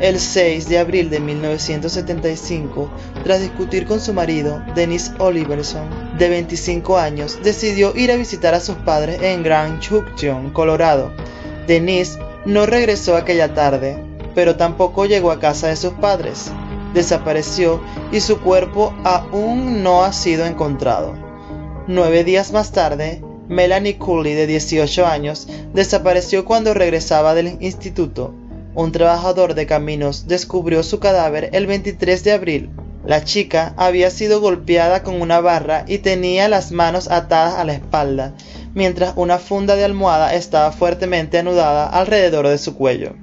El 0.00 0.18
6 0.18 0.68
de 0.68 0.78
abril 0.78 1.10
de 1.10 1.20
1975, 1.20 2.90
tras 3.22 3.40
discutir 3.40 3.86
con 3.86 4.00
su 4.00 4.14
marido, 4.14 4.62
Dennis 4.74 5.12
Oliverson, 5.18 6.16
de 6.18 6.28
25 6.28 6.98
años, 6.98 7.38
decidió 7.42 7.94
ir 7.94 8.10
a 8.10 8.16
visitar 8.16 8.54
a 8.54 8.60
sus 8.60 8.76
padres 8.76 9.20
en 9.22 9.42
Grand 9.42 9.80
Junction, 9.86 10.50
Colorado, 10.50 11.12
Denise 11.70 12.18
no 12.46 12.66
regresó 12.66 13.16
aquella 13.16 13.54
tarde, 13.54 13.96
pero 14.34 14.56
tampoco 14.56 15.06
llegó 15.06 15.30
a 15.30 15.38
casa 15.38 15.68
de 15.68 15.76
sus 15.76 15.92
padres. 15.92 16.50
Desapareció 16.94 17.80
y 18.10 18.18
su 18.20 18.40
cuerpo 18.40 18.92
aún 19.04 19.84
no 19.84 20.02
ha 20.02 20.12
sido 20.12 20.46
encontrado. 20.46 21.14
Nueve 21.86 22.24
días 22.24 22.50
más 22.50 22.72
tarde, 22.72 23.22
Melanie 23.48 23.98
Cooley, 23.98 24.34
de 24.34 24.48
18 24.48 25.06
años, 25.06 25.46
desapareció 25.72 26.44
cuando 26.44 26.74
regresaba 26.74 27.34
del 27.34 27.56
instituto. 27.60 28.34
Un 28.80 28.92
trabajador 28.92 29.52
de 29.52 29.66
caminos 29.66 30.26
descubrió 30.26 30.82
su 30.82 31.00
cadáver 31.00 31.50
el 31.52 31.66
23 31.66 32.24
de 32.24 32.32
abril. 32.32 32.70
La 33.04 33.22
chica 33.24 33.74
había 33.76 34.08
sido 34.08 34.40
golpeada 34.40 35.02
con 35.02 35.20
una 35.20 35.38
barra 35.42 35.84
y 35.86 35.98
tenía 35.98 36.48
las 36.48 36.72
manos 36.72 37.10
atadas 37.10 37.56
a 37.56 37.64
la 37.64 37.74
espalda, 37.74 38.32
mientras 38.72 39.12
una 39.16 39.36
funda 39.36 39.76
de 39.76 39.84
almohada 39.84 40.32
estaba 40.32 40.72
fuertemente 40.72 41.36
anudada 41.36 41.90
alrededor 41.90 42.48
de 42.48 42.56
su 42.56 42.74
cuello. 42.74 43.16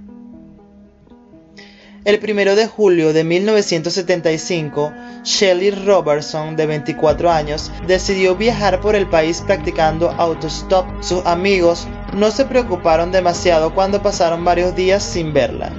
El 2.06 2.20
1 2.24 2.56
de 2.56 2.68
julio 2.68 3.12
de 3.12 3.24
1975, 3.24 4.94
Shelley 5.24 5.72
Robertson, 5.72 6.56
de 6.56 6.68
24 6.68 7.32
años, 7.32 7.72
decidió 7.88 8.36
viajar 8.36 8.80
por 8.80 8.96
el 8.96 9.10
país 9.10 9.44
practicando 9.46 10.12
autostop. 10.12 10.86
Sus 11.02 11.26
amigos 11.26 11.88
no 12.14 12.32
se 12.32 12.46
preocuparon 12.46 13.12
demasiado 13.12 13.74
cuando 13.74 14.02
pasaron 14.02 14.44
varios 14.44 14.76
días 14.76 15.04
sin 15.04 15.34
verla. 15.34 15.72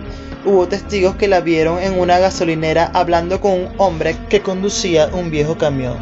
Hubo 0.45 0.69
testigos 0.69 1.17
que 1.17 1.29
la 1.29 1.41
vieron 1.41 1.79
en 1.79 1.99
una 1.99 2.19
gasolinera 2.19 2.91
hablando 2.95 3.41
con 3.41 3.53
un 3.53 3.69
hombre 3.79 4.17
que 4.29 4.41
conducía 4.41 5.09
un 5.13 5.31
viejo 5.31 5.59
camión. 5.59 5.97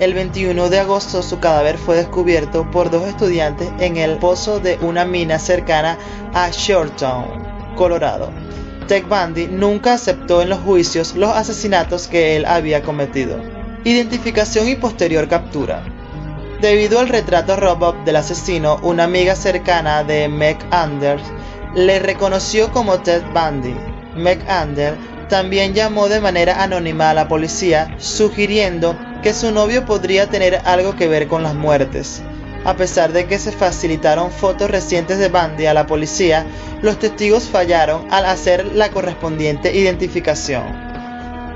El 0.00 0.14
21 0.14 0.68
de 0.68 0.80
agosto 0.80 1.22
su 1.22 1.38
cadáver 1.38 1.78
fue 1.78 1.96
descubierto 1.96 2.68
por 2.70 2.90
dos 2.90 3.06
estudiantes 3.06 3.70
en 3.78 3.96
el 3.96 4.18
pozo 4.18 4.58
de 4.58 4.76
una 4.80 5.04
mina 5.04 5.38
cercana 5.38 5.96
a 6.34 6.50
Shoretown, 6.50 7.74
Colorado. 7.76 8.30
Ted 8.88 9.04
Bundy 9.04 9.46
nunca 9.46 9.94
aceptó 9.94 10.42
en 10.42 10.48
los 10.48 10.58
juicios 10.58 11.14
los 11.14 11.30
asesinatos 11.30 12.08
que 12.08 12.34
él 12.36 12.44
había 12.46 12.82
cometido. 12.82 13.36
Identificación 13.84 14.68
y 14.68 14.74
posterior 14.74 15.28
captura. 15.28 15.84
Debido 16.62 17.00
al 17.00 17.08
retrato 17.08 17.56
robot 17.56 18.04
del 18.04 18.14
asesino, 18.14 18.78
una 18.82 19.02
amiga 19.02 19.34
cercana 19.34 20.04
de 20.04 20.28
Meg 20.28 20.58
Anders 20.70 21.20
le 21.74 21.98
reconoció 21.98 22.70
como 22.70 23.00
Ted 23.00 23.24
Bundy. 23.34 23.74
Meg 24.14 24.48
Anders 24.48 24.94
también 25.28 25.74
llamó 25.74 26.08
de 26.08 26.20
manera 26.20 26.62
anónima 26.62 27.10
a 27.10 27.14
la 27.14 27.26
policía, 27.26 27.92
sugiriendo 27.98 28.96
que 29.24 29.34
su 29.34 29.50
novio 29.50 29.84
podría 29.86 30.28
tener 30.28 30.60
algo 30.64 30.94
que 30.94 31.08
ver 31.08 31.26
con 31.26 31.42
las 31.42 31.56
muertes. 31.56 32.22
A 32.64 32.76
pesar 32.76 33.12
de 33.12 33.26
que 33.26 33.40
se 33.40 33.50
facilitaron 33.50 34.30
fotos 34.30 34.70
recientes 34.70 35.18
de 35.18 35.30
Bundy 35.30 35.66
a 35.66 35.74
la 35.74 35.88
policía, 35.88 36.46
los 36.80 36.96
testigos 37.00 37.48
fallaron 37.48 38.06
al 38.12 38.24
hacer 38.24 38.66
la 38.66 38.88
correspondiente 38.92 39.74
identificación. 39.74 40.92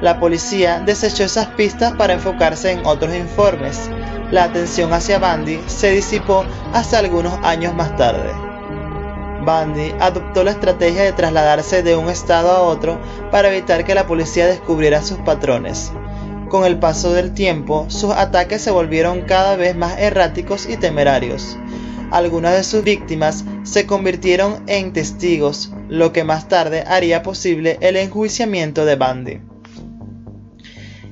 La 0.00 0.18
policía 0.18 0.82
desechó 0.84 1.22
esas 1.22 1.46
pistas 1.46 1.92
para 1.92 2.14
enfocarse 2.14 2.72
en 2.72 2.84
otros 2.84 3.14
informes. 3.14 3.88
La 4.30 4.44
atención 4.44 4.92
hacia 4.92 5.18
Bundy 5.18 5.60
se 5.66 5.90
disipó 5.92 6.44
hasta 6.72 6.98
algunos 6.98 7.38
años 7.44 7.74
más 7.74 7.96
tarde. 7.96 8.32
Bundy 9.44 9.94
adoptó 10.00 10.42
la 10.42 10.50
estrategia 10.50 11.04
de 11.04 11.12
trasladarse 11.12 11.84
de 11.84 11.94
un 11.94 12.08
estado 12.08 12.50
a 12.50 12.62
otro 12.62 12.98
para 13.30 13.48
evitar 13.48 13.84
que 13.84 13.94
la 13.94 14.08
policía 14.08 14.48
descubriera 14.48 15.02
sus 15.02 15.18
patrones. 15.18 15.92
Con 16.48 16.64
el 16.64 16.78
paso 16.78 17.12
del 17.12 17.34
tiempo, 17.34 17.86
sus 17.88 18.10
ataques 18.10 18.62
se 18.62 18.72
volvieron 18.72 19.22
cada 19.22 19.54
vez 19.54 19.76
más 19.76 19.98
erráticos 19.98 20.68
y 20.68 20.76
temerarios. 20.76 21.56
Algunas 22.10 22.54
de 22.54 22.64
sus 22.64 22.82
víctimas 22.82 23.44
se 23.62 23.86
convirtieron 23.86 24.62
en 24.66 24.92
testigos, 24.92 25.72
lo 25.88 26.12
que 26.12 26.24
más 26.24 26.48
tarde 26.48 26.82
haría 26.86 27.22
posible 27.22 27.78
el 27.80 27.96
enjuiciamiento 27.96 28.84
de 28.84 28.96
Bundy. 28.96 29.55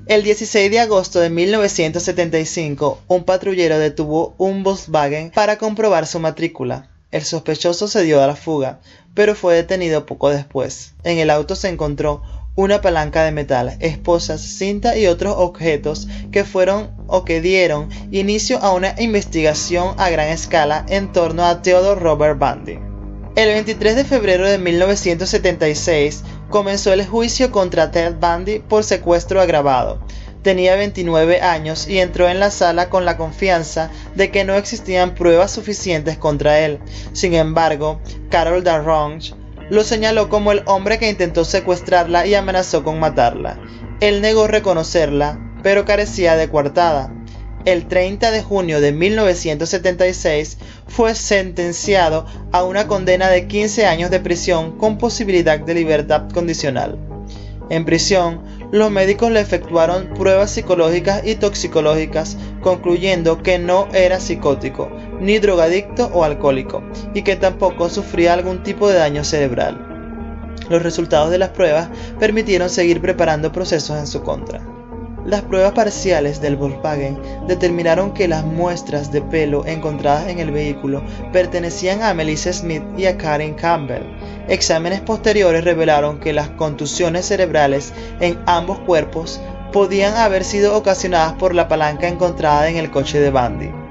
El 0.07 0.23
16 0.23 0.71
de 0.71 0.81
agosto 0.81 1.19
de 1.19 1.31
1975, 1.31 3.01
un 3.09 3.25
patrullero 3.25 3.79
detuvo 3.79 4.35
un 4.37 4.63
Volkswagen 4.63 5.31
para 5.31 5.57
comprobar 5.57 6.07
su 6.07 6.21
matrícula. 6.21 6.91
El 7.11 7.23
sospechoso 7.23 7.89
se 7.89 8.03
dio 8.03 8.23
a 8.23 8.27
la 8.27 8.37
fuga, 8.37 8.81
pero 9.15 9.35
fue 9.35 9.55
detenido 9.55 10.05
poco 10.05 10.29
después. 10.29 10.93
En 11.05 11.17
el 11.17 11.31
auto 11.31 11.57
se 11.57 11.71
encontró 11.71 12.23
una 12.55 12.83
palanca 12.83 13.25
de 13.25 13.33
metal, 13.33 13.79
esposas, 13.81 14.43
cinta 14.43 14.95
y 14.99 15.07
otros 15.07 15.37
objetos 15.39 16.07
que 16.31 16.45
fueron 16.45 16.91
o 17.07 17.25
que 17.25 17.41
dieron 17.41 17.89
inicio 18.11 18.59
a 18.59 18.75
una 18.75 18.95
investigación 19.01 19.95
a 19.97 20.11
gran 20.11 20.29
escala 20.29 20.85
en 20.91 21.13
torno 21.13 21.47
a 21.47 21.63
Theodore 21.63 22.01
Robert 22.01 22.39
Bundy. 22.39 22.79
El 23.37 23.49
23 23.49 23.97
de 23.97 24.05
febrero 24.05 24.47
de 24.47 24.59
1976 24.59 26.23
comenzó 26.51 26.93
el 26.93 27.07
juicio 27.07 27.51
contra 27.51 27.91
Ted 27.91 28.15
Bundy 28.21 28.59
por 28.59 28.85
secuestro 28.85 29.41
agravado. 29.41 30.01
Tenía 30.43 30.77
29 30.77 31.41
años 31.41 31.89
y 31.89 32.01
entró 32.01 32.29
en 32.29 32.39
la 32.39 32.51
sala 32.51 32.91
con 32.91 33.07
la 33.07 33.17
confianza 33.17 33.91
de 34.15 34.31
que 34.31 34.45
no 34.45 34.55
existían 34.55 35.15
pruebas 35.15 35.51
suficientes 35.53 36.19
contra 36.19 36.61
él. 36.61 36.81
Sin 37.13 37.35
embargo, 37.35 38.01
Carol 38.29 38.63
Darronge 38.63 39.35
lo 39.71 39.85
señaló 39.85 40.29
como 40.29 40.53
el 40.53 40.63
hombre 40.67 40.99
que 40.99 41.09
intentó 41.09 41.45
secuestrarla 41.45 42.27
y 42.27 42.35
amenazó 42.35 42.85
con 42.85 43.01
matarla. 43.01 43.59
Él 44.01 44.21
negó 44.21 44.47
reconocerla, 44.47 45.39
pero 45.63 45.87
carecía 45.87 46.37
de 46.37 46.51
coartada. 46.51 47.14
El 47.65 47.89
30 47.89 48.31
de 48.31 48.43
junio 48.43 48.83
de 48.83 48.93
1976 48.93 50.59
fue 50.87 51.15
sentenciado 51.15 52.27
a 52.53 52.63
una 52.63 52.87
condena 52.87 53.31
de 53.31 53.47
15 53.47 53.87
años 53.87 54.11
de 54.11 54.21
prisión 54.21 54.77
con 54.77 54.99
posibilidad 54.99 55.59
de 55.59 55.73
libertad 55.73 56.29
condicional. 56.31 56.99
En 57.71 57.87
prisión, 57.87 58.43
los 58.71 58.91
médicos 58.91 59.31
le 59.31 59.41
efectuaron 59.41 60.13
pruebas 60.13 60.51
psicológicas 60.51 61.23
y 61.25 61.37
toxicológicas, 61.37 62.37
concluyendo 62.61 63.43
que 63.43 63.59
no 63.59 63.89
era 63.95 64.21
psicótico, 64.21 64.91
ni 65.19 65.39
drogadicto 65.39 66.11
o 66.13 66.25
alcohólico, 66.25 66.83
y 67.15 67.23
que 67.23 67.37
tampoco 67.37 67.89
sufría 67.89 68.35
algún 68.35 68.63
tipo 68.63 68.91
de 68.91 68.99
daño 68.99 69.25
cerebral. 69.25 69.81
Los 70.69 70.83
resultados 70.83 71.31
de 71.31 71.39
las 71.39 71.51
pruebas 71.51 71.89
permitieron 72.21 72.69
seguir 72.69 73.01
preparando 73.01 73.53
procesos 73.53 73.99
en 73.99 74.07
su 74.07 74.23
contra. 74.23 74.74
Las 75.25 75.41
pruebas 75.41 75.73
parciales 75.73 76.43
del 76.43 76.57
Volkswagen 76.57 77.19
determinaron 77.47 78.13
que 78.13 78.29
las 78.29 78.45
muestras 78.45 79.11
de 79.11 79.23
pelo 79.23 79.65
encontradas 79.65 80.29
en 80.29 80.39
el 80.39 80.51
vehículo 80.51 81.03
pertenecían 81.33 82.03
a 82.03 82.13
Melissa 82.13 82.53
Smith 82.53 82.83
y 82.99 83.07
a 83.07 83.17
Karen 83.17 83.55
Campbell. 83.55 84.03
Exámenes 84.49 85.01
posteriores 85.01 85.65
revelaron 85.65 86.21
que 86.21 86.35
las 86.35 86.51
contusiones 86.51 87.27
cerebrales 87.27 87.95
en 88.21 88.39
ambos 88.45 88.81
cuerpos 88.81 89.41
podían 89.73 90.15
haber 90.17 90.45
sido 90.45 90.77
ocasionadas 90.77 91.33
por 91.33 91.55
la 91.55 91.69
palanca 91.69 92.07
encontrada 92.07 92.69
en 92.69 92.77
el 92.77 92.91
coche 92.91 93.19
de 93.19 93.31
Bundy. 93.31 93.84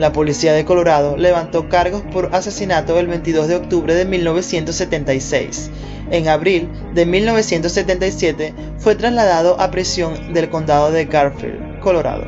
La 0.00 0.12
policía 0.12 0.54
de 0.54 0.64
Colorado 0.64 1.18
levantó 1.18 1.68
cargos 1.68 2.00
por 2.10 2.34
asesinato 2.34 2.98
el 2.98 3.06
22 3.06 3.48
de 3.48 3.56
octubre 3.56 3.94
de 3.94 4.06
1976 4.06 5.70
en 6.10 6.26
abril 6.28 6.70
de 6.94 7.04
1977 7.04 8.54
fue 8.78 8.94
trasladado 8.94 9.60
a 9.60 9.70
prisión 9.70 10.32
del 10.32 10.48
condado 10.48 10.90
de 10.90 11.04
Garfield, 11.04 11.80
Colorado. 11.80 12.24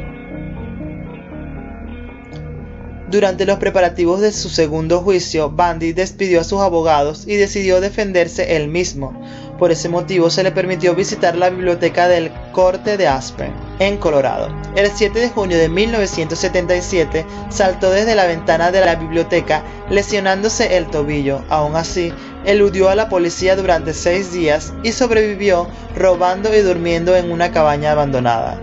Durante 3.10 3.46
los 3.46 3.58
preparativos 3.58 4.20
de 4.20 4.32
su 4.32 4.50
segundo 4.50 5.00
juicio, 5.00 5.48
Bundy 5.50 5.94
despidió 5.94 6.42
a 6.42 6.44
sus 6.44 6.60
abogados 6.60 7.24
y 7.26 7.36
decidió 7.36 7.80
defenderse 7.80 8.54
él 8.54 8.68
mismo. 8.68 9.18
Por 9.58 9.72
ese 9.72 9.88
motivo 9.88 10.28
se 10.28 10.42
le 10.42 10.52
permitió 10.52 10.94
visitar 10.94 11.36
la 11.36 11.48
biblioteca 11.48 12.06
del 12.06 12.30
Corte 12.52 12.98
de 12.98 13.08
Aspen, 13.08 13.52
en 13.86 13.98
Colorado. 13.98 14.48
El 14.76 14.90
7 14.90 15.18
de 15.18 15.28
junio 15.28 15.58
de 15.58 15.68
1977 15.68 17.26
saltó 17.50 17.90
desde 17.90 18.14
la 18.14 18.26
ventana 18.26 18.70
de 18.70 18.84
la 18.84 18.94
biblioteca 18.94 19.62
lesionándose 19.90 20.76
el 20.76 20.86
tobillo. 20.86 21.42
Aún 21.48 21.76
así, 21.76 22.12
eludió 22.44 22.88
a 22.88 22.94
la 22.94 23.08
policía 23.08 23.56
durante 23.56 23.94
seis 23.94 24.32
días 24.32 24.72
y 24.82 24.92
sobrevivió 24.92 25.68
robando 25.96 26.54
y 26.54 26.60
durmiendo 26.60 27.16
en 27.16 27.30
una 27.30 27.50
cabaña 27.50 27.92
abandonada. 27.92 28.60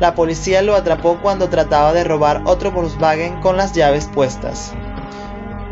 La 0.00 0.14
policía 0.14 0.62
lo 0.62 0.74
atrapó 0.74 1.18
cuando 1.22 1.48
trataba 1.48 1.92
de 1.92 2.04
robar 2.04 2.42
otro 2.46 2.72
Volkswagen 2.72 3.40
con 3.40 3.56
las 3.56 3.72
llaves 3.74 4.08
puestas. 4.12 4.72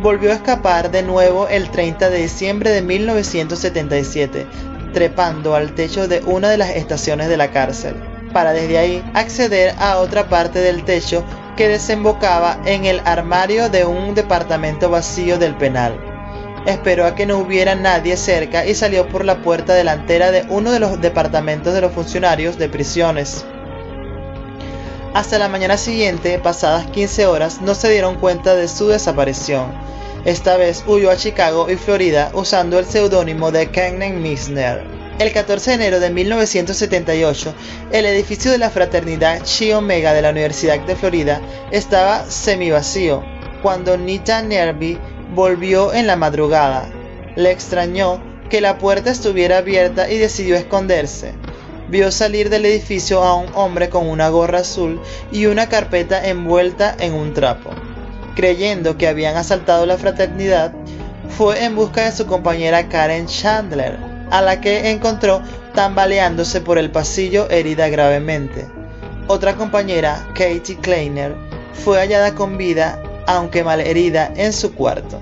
Volvió 0.00 0.30
a 0.30 0.34
escapar 0.34 0.90
de 0.90 1.02
nuevo 1.02 1.48
el 1.48 1.70
30 1.70 2.10
de 2.10 2.18
diciembre 2.18 2.70
de 2.70 2.82
1977, 2.82 4.46
trepando 4.92 5.54
al 5.54 5.74
techo 5.74 6.08
de 6.08 6.20
una 6.26 6.50
de 6.50 6.58
las 6.58 6.70
estaciones 6.70 7.28
de 7.28 7.36
la 7.36 7.50
cárcel, 7.50 7.96
para 8.32 8.52
desde 8.52 8.78
ahí 8.78 9.04
acceder 9.14 9.74
a 9.78 9.98
otra 9.98 10.28
parte 10.28 10.60
del 10.60 10.84
techo 10.84 11.24
que 11.56 11.68
desembocaba 11.68 12.58
en 12.64 12.84
el 12.84 13.00
armario 13.04 13.68
de 13.68 13.84
un 13.84 14.14
departamento 14.14 14.90
vacío 14.90 15.38
del 15.38 15.54
penal 15.54 16.12
esperó 16.66 17.06
a 17.06 17.14
que 17.14 17.26
no 17.26 17.38
hubiera 17.38 17.74
nadie 17.74 18.16
cerca 18.16 18.66
y 18.66 18.74
salió 18.74 19.08
por 19.08 19.24
la 19.24 19.42
puerta 19.42 19.74
delantera 19.74 20.30
de 20.30 20.44
uno 20.48 20.70
de 20.70 20.80
los 20.80 21.00
departamentos 21.00 21.74
de 21.74 21.80
los 21.80 21.92
funcionarios 21.92 22.58
de 22.58 22.68
prisiones. 22.68 23.44
Hasta 25.14 25.38
la 25.38 25.48
mañana 25.48 25.76
siguiente, 25.76 26.38
pasadas 26.38 26.86
15 26.86 27.26
horas, 27.26 27.60
no 27.60 27.74
se 27.74 27.90
dieron 27.90 28.16
cuenta 28.16 28.54
de 28.54 28.68
su 28.68 28.88
desaparición. 28.88 29.72
Esta 30.24 30.56
vez 30.56 30.84
huyó 30.86 31.10
a 31.10 31.16
Chicago 31.16 31.68
y 31.68 31.76
Florida 31.76 32.30
usando 32.32 32.78
el 32.78 32.86
seudónimo 32.86 33.50
de 33.50 33.70
Kennan 33.70 34.22
Misner. 34.22 35.01
El 35.22 35.32
14 35.32 35.70
de 35.70 35.74
enero 35.76 36.00
de 36.00 36.10
1978, 36.10 37.54
el 37.92 38.06
edificio 38.06 38.50
de 38.50 38.58
la 38.58 38.70
fraternidad 38.70 39.40
Chi 39.44 39.72
Omega 39.72 40.14
de 40.14 40.20
la 40.20 40.30
Universidad 40.30 40.80
de 40.80 40.96
Florida 40.96 41.40
estaba 41.70 42.28
semivacío 42.28 43.22
cuando 43.62 43.96
Nita 43.96 44.42
Nerby 44.42 44.98
volvió 45.32 45.92
en 45.94 46.08
la 46.08 46.16
madrugada. 46.16 46.88
Le 47.36 47.52
extrañó 47.52 48.20
que 48.50 48.60
la 48.60 48.78
puerta 48.78 49.12
estuviera 49.12 49.58
abierta 49.58 50.10
y 50.10 50.18
decidió 50.18 50.56
esconderse. 50.56 51.34
Vio 51.86 52.10
salir 52.10 52.50
del 52.50 52.66
edificio 52.66 53.22
a 53.22 53.36
un 53.36 53.46
hombre 53.54 53.90
con 53.90 54.08
una 54.08 54.28
gorra 54.28 54.58
azul 54.58 55.00
y 55.30 55.46
una 55.46 55.68
carpeta 55.68 56.28
envuelta 56.28 56.96
en 56.98 57.14
un 57.14 57.32
trapo. 57.32 57.70
Creyendo 58.34 58.98
que 58.98 59.06
habían 59.06 59.36
asaltado 59.36 59.86
la 59.86 59.98
fraternidad, 59.98 60.72
fue 61.38 61.62
en 61.62 61.76
busca 61.76 62.06
de 62.06 62.10
su 62.10 62.26
compañera 62.26 62.88
Karen 62.88 63.26
Chandler, 63.26 64.11
a 64.32 64.40
la 64.40 64.62
que 64.62 64.90
encontró 64.90 65.42
tambaleándose 65.74 66.62
por 66.62 66.78
el 66.78 66.90
pasillo 66.90 67.48
herida 67.50 67.88
gravemente. 67.90 68.66
Otra 69.28 69.54
compañera, 69.56 70.26
Katie 70.30 70.78
Kleiner, 70.80 71.36
fue 71.74 71.98
hallada 71.98 72.34
con 72.34 72.56
vida, 72.56 73.00
aunque 73.26 73.62
mal 73.62 73.80
herida, 73.80 74.32
en 74.34 74.54
su 74.54 74.74
cuarto. 74.74 75.20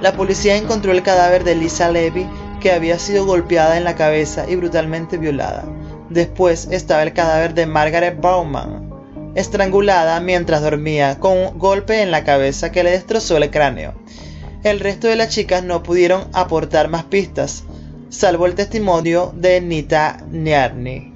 La 0.00 0.12
policía 0.12 0.56
encontró 0.56 0.92
el 0.92 1.02
cadáver 1.02 1.42
de 1.42 1.56
Lisa 1.56 1.90
Levy, 1.90 2.28
que 2.60 2.70
había 2.70 3.00
sido 3.00 3.26
golpeada 3.26 3.76
en 3.76 3.82
la 3.84 3.96
cabeza 3.96 4.44
y 4.48 4.54
brutalmente 4.54 5.18
violada. 5.18 5.64
Después 6.08 6.68
estaba 6.70 7.02
el 7.02 7.14
cadáver 7.14 7.52
de 7.54 7.66
Margaret 7.66 8.20
Bauman, 8.20 8.90
estrangulada 9.34 10.20
mientras 10.20 10.62
dormía, 10.62 11.18
con 11.18 11.36
un 11.36 11.58
golpe 11.58 12.00
en 12.00 12.12
la 12.12 12.22
cabeza 12.22 12.70
que 12.70 12.84
le 12.84 12.92
destrozó 12.92 13.36
el 13.36 13.50
cráneo. 13.50 13.94
El 14.62 14.80
resto 14.80 15.08
de 15.08 15.16
las 15.16 15.28
chicas 15.28 15.62
no 15.62 15.82
pudieron 15.82 16.28
aportar 16.32 16.88
más 16.88 17.04
pistas, 17.04 17.64
salvo 18.08 18.46
el 18.46 18.54
testimonio 18.54 19.32
de 19.36 19.60
Nita 19.60 20.18
Niarny. 20.30 21.12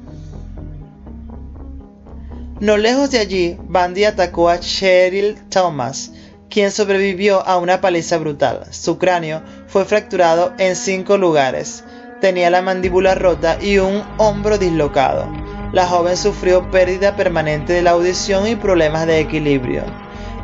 No 2.61 2.77
lejos 2.77 3.11
de 3.11 3.19
allí, 3.19 3.57
Bandy 3.69 4.05
atacó 4.05 4.51
a 4.51 4.61
Cheryl 4.61 5.37
Thomas, 5.49 6.13
quien 6.51 6.71
sobrevivió 6.71 7.47
a 7.47 7.57
una 7.57 7.81
paliza 7.81 8.19
brutal. 8.19 8.67
Su 8.71 8.99
cráneo 8.99 9.43
fue 9.67 9.87
fracturado 9.87 10.53
en 10.59 10.77
cinco 10.77 11.17
lugares. 11.17 11.85
Tenía 12.21 12.51
la 12.51 12.61
mandíbula 12.61 13.15
rota 13.15 13.57
y 13.63 13.79
un 13.79 14.03
hombro 14.19 14.59
dislocado. 14.59 15.27
La 15.73 15.87
joven 15.87 16.17
sufrió 16.17 16.71
pérdida 16.71 17.17
permanente 17.17 17.73
de 17.73 17.83
la 17.83 17.93
audición 17.93 18.47
y 18.47 18.57
problemas 18.57 19.07
de 19.07 19.21
equilibrio. 19.21 19.85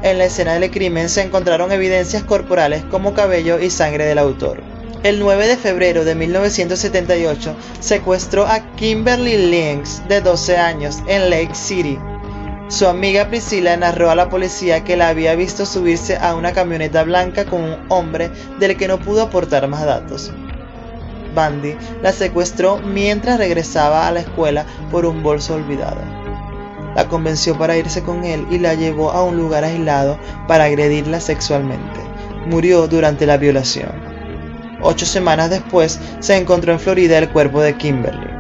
En 0.07 0.19
la 0.19 0.27
escena 0.27 0.55
del 0.55 0.71
crimen 0.71 1.09
se 1.09 1.23
encontraron 1.23 1.73
evidencias 1.73 2.23
corporales 2.23 2.85
como 2.85 3.13
cabello 3.13 3.59
y 3.59 3.71
sangre 3.71 4.05
del 4.05 4.19
autor. 4.19 4.63
El 5.03 5.19
9 5.19 5.49
de 5.49 5.57
febrero 5.57 6.05
de 6.05 6.15
1978 6.15 7.57
secuestró 7.81 8.47
a 8.47 8.61
Kimberly 8.77 9.37
Lynx, 9.51 10.07
de 10.07 10.21
12 10.21 10.59
años, 10.59 10.99
en 11.09 11.29
Lake 11.29 11.57
City. 11.57 11.99
Su 12.69 12.87
amiga 12.87 13.27
Priscilla 13.27 13.77
narró 13.77 14.09
a 14.09 14.15
la 14.15 14.29
policía 14.29 14.85
que 14.85 14.97
la 14.97 15.09
había 15.09 15.35
visto 15.35 15.67
subirse 15.67 16.17
a 16.17 16.37
una 16.37 16.53
camioneta 16.53 17.03
blanca 17.03 17.45
con 17.45 17.65
un 17.65 17.77
hombre 17.89 18.31
del 18.61 18.77
que 18.77 18.87
no 18.87 19.01
pudo 19.01 19.23
aportar 19.23 19.67
más 19.67 19.85
datos. 19.85 20.31
Bandy 21.35 21.75
la 22.01 22.13
secuestró 22.13 22.79
mientras 22.79 23.39
regresaba 23.39 24.07
a 24.07 24.13
la 24.13 24.21
escuela 24.21 24.67
por 24.93 25.05
un 25.05 25.25
bolso 25.25 25.57
olvidado. 25.57 26.26
La 26.97 27.09
convenció 27.09 27.59
para 27.59 27.77
irse 27.77 28.03
con 28.03 28.25
él 28.25 28.47
y 28.51 28.59
la 28.59 28.73
llevó 28.73 29.11
a 29.11 29.23
un 29.23 29.37
lugar 29.37 29.65
aislado 29.65 30.19
para 30.49 30.65
agredirla 30.65 31.21
sexualmente. 31.21 32.01
Murió 32.47 32.89
durante 32.89 33.27
la 33.27 33.37
violación. 33.37 33.91
Ocho 34.81 35.05
semanas 35.05 35.51
después 35.51 36.01
se 36.21 36.37
encontró 36.39 36.73
en 36.73 36.81
Florida 36.81 37.19
el 37.19 37.29
cuerpo 37.29 37.61
de 37.61 37.77
Kimberly. 37.77 38.31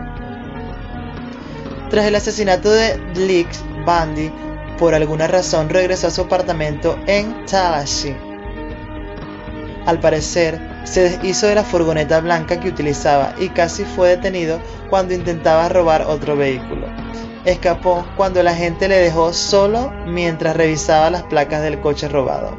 Tras 1.91 2.07
el 2.07 2.15
asesinato 2.15 2.71
de 2.71 2.99
Leak, 3.15 3.49
Bundy, 3.85 4.33
por 4.79 4.95
alguna 4.95 5.27
razón, 5.27 5.69
regresó 5.69 6.07
a 6.07 6.11
su 6.11 6.23
apartamento 6.23 6.99
en 7.07 7.45
Tallahassee. 7.45 8.17
Al 9.85 10.01
parecer, 10.01 10.59
se 10.85 11.11
deshizo 11.11 11.47
de 11.47 11.57
la 11.57 11.63
furgoneta 11.63 12.21
blanca 12.21 12.59
que 12.59 12.71
utilizaba 12.71 13.35
y 13.39 13.51
casi 13.51 13.85
fue 13.85 14.09
detenido 14.11 14.61
cuando 14.89 15.13
intentaba 15.13 15.69
robar 15.69 16.03
otro 16.03 16.37
vehículo. 16.37 16.87
Escapó 17.47 18.05
cuando 18.17 18.43
la 18.43 18.57
gente 18.57 18.89
le 18.89 18.97
dejó 18.97 19.33
solo 19.33 19.93
mientras 20.05 20.57
revisaba 20.57 21.11
las 21.11 21.23
placas 21.23 21.63
del 21.63 21.81
coche 21.81 22.09
robado. 22.09 22.51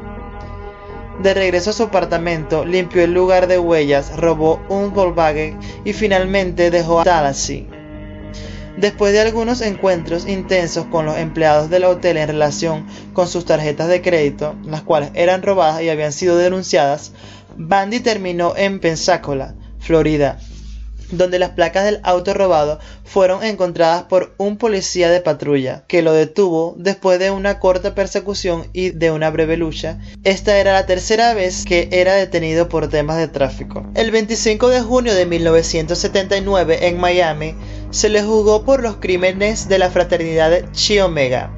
De 1.21 1.34
regreso 1.34 1.71
a 1.71 1.73
su 1.73 1.84
apartamento, 1.84 2.63
limpió 2.63 3.04
el 3.04 3.13
lugar 3.13 3.47
de 3.47 3.60
huellas, 3.60 4.15
robó 4.15 4.62
un 4.69 4.93
Volkswagen 4.93 5.60
y 5.84 5.91
finalmente 5.91 6.71
dejó 6.71 7.02
a 7.02 7.04
Tallahassee. 7.04 7.67
Después 8.78 9.12
de 9.12 9.19
algunos 9.19 9.60
encuentros 9.60 10.26
intensos 10.26 10.86
con 10.86 11.06
los 11.06 11.17
empleados 11.17 11.69
del 11.69 11.84
hotel 11.84 12.15
en 12.15 12.28
relación 12.28 12.86
con 13.12 13.28
sus 13.28 13.43
tarjetas 13.43 13.89
de 13.89 14.02
crédito, 14.02 14.56
las 14.63 14.84
cuales 14.84 15.12
eran 15.15 15.41
robadas 15.41 15.82
y 15.82 15.89
habían 15.89 16.13
sido 16.13 16.38
denunciadas, 16.38 17.12
Bandy 17.58 18.00
terminó 18.00 18.54
en 18.56 18.80
Pensacola, 18.80 19.56
Florida, 19.80 20.39
donde 21.12 21.39
las 21.39 21.52
placas 21.52 21.86
del 21.86 22.00
auto 22.04 22.34
robado 22.34 22.80
fueron 23.04 23.43
encontradas 23.43 24.04
por 24.04 24.34
un 24.38 24.58
policía 24.58 25.10
de 25.10 25.22
patrulla, 25.22 25.84
que 25.88 26.02
lo 26.02 26.13
detuvo 26.13 26.76
después 26.78 27.20
de 27.20 27.32
una 27.32 27.60
corta 27.60 27.96
persecución 27.96 28.67
y 28.74 28.89
de 28.89 29.12
una 29.12 29.30
breve 29.30 29.58
lucha. 29.58 30.00
Esta 30.24 30.58
era 30.58 30.74
la 30.74 30.86
tercera 30.86 31.34
vez 31.34 31.65
que 31.65 31.89
era 31.91 32.13
detenido 32.15 32.70
por 32.70 32.89
temas 32.89 33.17
de 33.17 33.28
tráfico. 33.28 33.86
El 33.96 34.12
25 34.12 34.70
de 34.70 34.82
junio 34.82 35.15
de 35.15 35.26
1979 35.26 36.88
en 36.88 37.00
Miami 37.00 37.56
se 37.91 38.10
le 38.10 38.24
juzgó 38.24 38.63
por 38.63 38.82
los 38.82 38.98
crímenes 38.98 39.70
de 39.70 39.80
la 39.80 39.89
fraternidad 39.89 40.72
Chi 40.72 41.00
Omega 41.00 41.52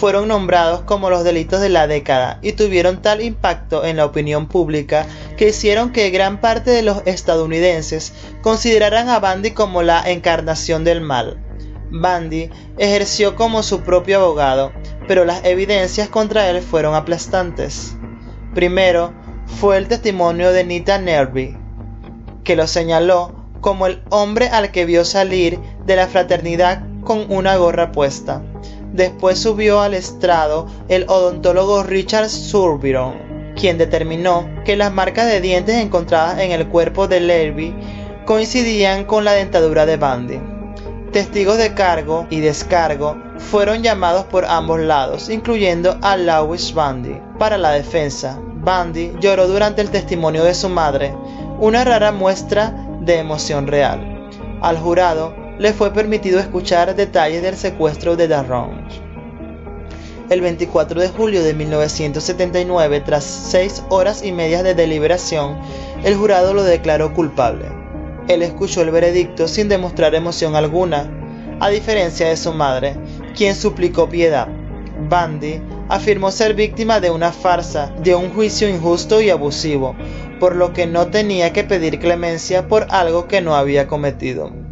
fueron 0.00 0.28
nombrados 0.28 0.80
como 0.80 1.10
los 1.10 1.24
delitos 1.24 1.60
de 1.60 1.68
la 1.68 1.86
década 1.86 2.38
y 2.40 2.52
tuvieron 2.52 3.02
tal 3.02 3.20
impacto 3.20 3.84
en 3.84 3.98
la 3.98 4.06
opinión 4.06 4.48
pública 4.48 5.04
que 5.36 5.50
hicieron 5.50 5.92
que 5.92 6.08
gran 6.08 6.40
parte 6.40 6.70
de 6.70 6.80
los 6.80 7.02
estadounidenses 7.04 8.14
consideraran 8.40 9.10
a 9.10 9.18
Bandy 9.18 9.50
como 9.50 9.82
la 9.82 10.02
encarnación 10.10 10.84
del 10.84 11.02
mal. 11.02 11.38
Bandy 11.90 12.48
ejerció 12.78 13.36
como 13.36 13.62
su 13.62 13.82
propio 13.82 14.22
abogado, 14.22 14.72
pero 15.06 15.26
las 15.26 15.44
evidencias 15.44 16.08
contra 16.08 16.48
él 16.48 16.62
fueron 16.62 16.94
aplastantes. 16.94 17.94
Primero 18.54 19.12
fue 19.60 19.76
el 19.76 19.86
testimonio 19.86 20.50
de 20.52 20.64
Nita 20.64 20.98
Nerby, 20.98 21.58
que 22.42 22.56
lo 22.56 22.66
señaló 22.66 23.34
como 23.60 23.86
el 23.86 24.02
hombre 24.08 24.48
al 24.48 24.70
que 24.70 24.86
vio 24.86 25.04
salir 25.04 25.60
de 25.84 25.96
la 25.96 26.06
fraternidad 26.06 26.84
con 27.02 27.30
una 27.30 27.56
gorra 27.56 27.92
puesta. 27.92 28.42
Después 28.92 29.38
subió 29.38 29.80
al 29.80 29.94
estrado 29.94 30.66
el 30.88 31.04
odontólogo 31.08 31.82
Richard 31.82 32.28
Surbiron, 32.28 33.54
quien 33.54 33.78
determinó 33.78 34.48
que 34.64 34.76
las 34.76 34.92
marcas 34.92 35.26
de 35.26 35.40
dientes 35.40 35.76
encontradas 35.76 36.40
en 36.40 36.50
el 36.50 36.68
cuerpo 36.68 37.06
de 37.06 37.20
Levy 37.20 37.74
coincidían 38.26 39.04
con 39.04 39.24
la 39.24 39.32
dentadura 39.32 39.86
de 39.86 39.96
Bandy. 39.96 40.40
Testigos 41.12 41.58
de 41.58 41.74
cargo 41.74 42.26
y 42.30 42.40
descargo 42.40 43.16
fueron 43.38 43.82
llamados 43.82 44.24
por 44.26 44.44
ambos 44.44 44.80
lados, 44.80 45.28
incluyendo 45.28 45.98
a 46.02 46.16
Lewis 46.16 46.72
Bandy. 46.72 47.20
Para 47.38 47.58
la 47.58 47.72
defensa, 47.72 48.38
Bandy 48.62 49.12
lloró 49.20 49.48
durante 49.48 49.82
el 49.82 49.90
testimonio 49.90 50.44
de 50.44 50.54
su 50.54 50.68
madre, 50.68 51.14
una 51.58 51.82
rara 51.84 52.12
muestra 52.12 52.74
de 53.00 53.18
emoción 53.18 53.66
real. 53.66 54.28
Al 54.62 54.78
jurado 54.78 55.34
le 55.60 55.74
fue 55.74 55.92
permitido 55.92 56.40
escuchar 56.40 56.96
detalles 56.96 57.42
del 57.42 57.54
secuestro 57.54 58.16
de 58.16 58.28
Darron. 58.28 58.82
El 60.30 60.40
24 60.40 60.98
de 60.98 61.08
julio 61.08 61.44
de 61.44 61.52
1979, 61.52 63.02
tras 63.02 63.24
seis 63.24 63.82
horas 63.90 64.24
y 64.24 64.32
media 64.32 64.62
de 64.62 64.74
deliberación, 64.74 65.58
el 66.02 66.14
jurado 66.14 66.54
lo 66.54 66.62
declaró 66.62 67.12
culpable. 67.12 67.66
Él 68.26 68.40
escuchó 68.40 68.80
el 68.80 68.90
veredicto 68.90 69.48
sin 69.48 69.68
demostrar 69.68 70.14
emoción 70.14 70.56
alguna, 70.56 71.10
a 71.60 71.68
diferencia 71.68 72.30
de 72.30 72.38
su 72.38 72.54
madre, 72.54 72.96
quien 73.36 73.54
suplicó 73.54 74.08
piedad. 74.08 74.48
Bandy 75.10 75.60
afirmó 75.90 76.30
ser 76.30 76.54
víctima 76.54 77.00
de 77.00 77.10
una 77.10 77.32
farsa, 77.32 77.92
de 78.02 78.14
un 78.14 78.32
juicio 78.32 78.66
injusto 78.66 79.20
y 79.20 79.28
abusivo, 79.28 79.94
por 80.38 80.56
lo 80.56 80.72
que 80.72 80.86
no 80.86 81.08
tenía 81.08 81.52
que 81.52 81.64
pedir 81.64 81.98
clemencia 81.98 82.66
por 82.66 82.86
algo 82.88 83.28
que 83.28 83.42
no 83.42 83.54
había 83.54 83.86
cometido 83.86 84.69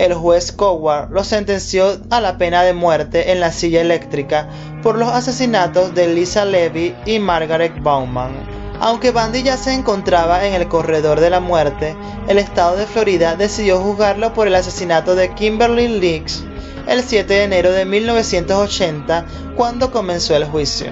el 0.00 0.14
juez 0.14 0.50
Coward 0.50 1.10
lo 1.10 1.24
sentenció 1.24 1.98
a 2.08 2.22
la 2.22 2.38
pena 2.38 2.62
de 2.62 2.72
muerte 2.72 3.32
en 3.32 3.40
la 3.40 3.52
silla 3.52 3.82
eléctrica 3.82 4.48
por 4.82 4.96
los 4.96 5.10
asesinatos 5.10 5.94
de 5.94 6.08
Lisa 6.08 6.46
Levy 6.46 6.94
y 7.04 7.18
Margaret 7.18 7.74
Bauman. 7.82 8.32
Aunque 8.80 9.10
Bandy 9.10 9.42
ya 9.42 9.58
se 9.58 9.74
encontraba 9.74 10.46
en 10.46 10.54
el 10.54 10.68
corredor 10.68 11.20
de 11.20 11.28
la 11.28 11.40
muerte, 11.40 11.94
el 12.28 12.38
estado 12.38 12.76
de 12.76 12.86
Florida 12.86 13.36
decidió 13.36 13.78
juzgarlo 13.78 14.32
por 14.32 14.46
el 14.46 14.54
asesinato 14.54 15.14
de 15.14 15.34
Kimberly 15.34 15.86
Leaks 15.86 16.44
el 16.86 17.02
7 17.02 17.32
de 17.32 17.44
enero 17.44 17.70
de 17.70 17.84
1980, 17.84 19.26
cuando 19.54 19.90
comenzó 19.90 20.34
el 20.34 20.46
juicio. 20.46 20.90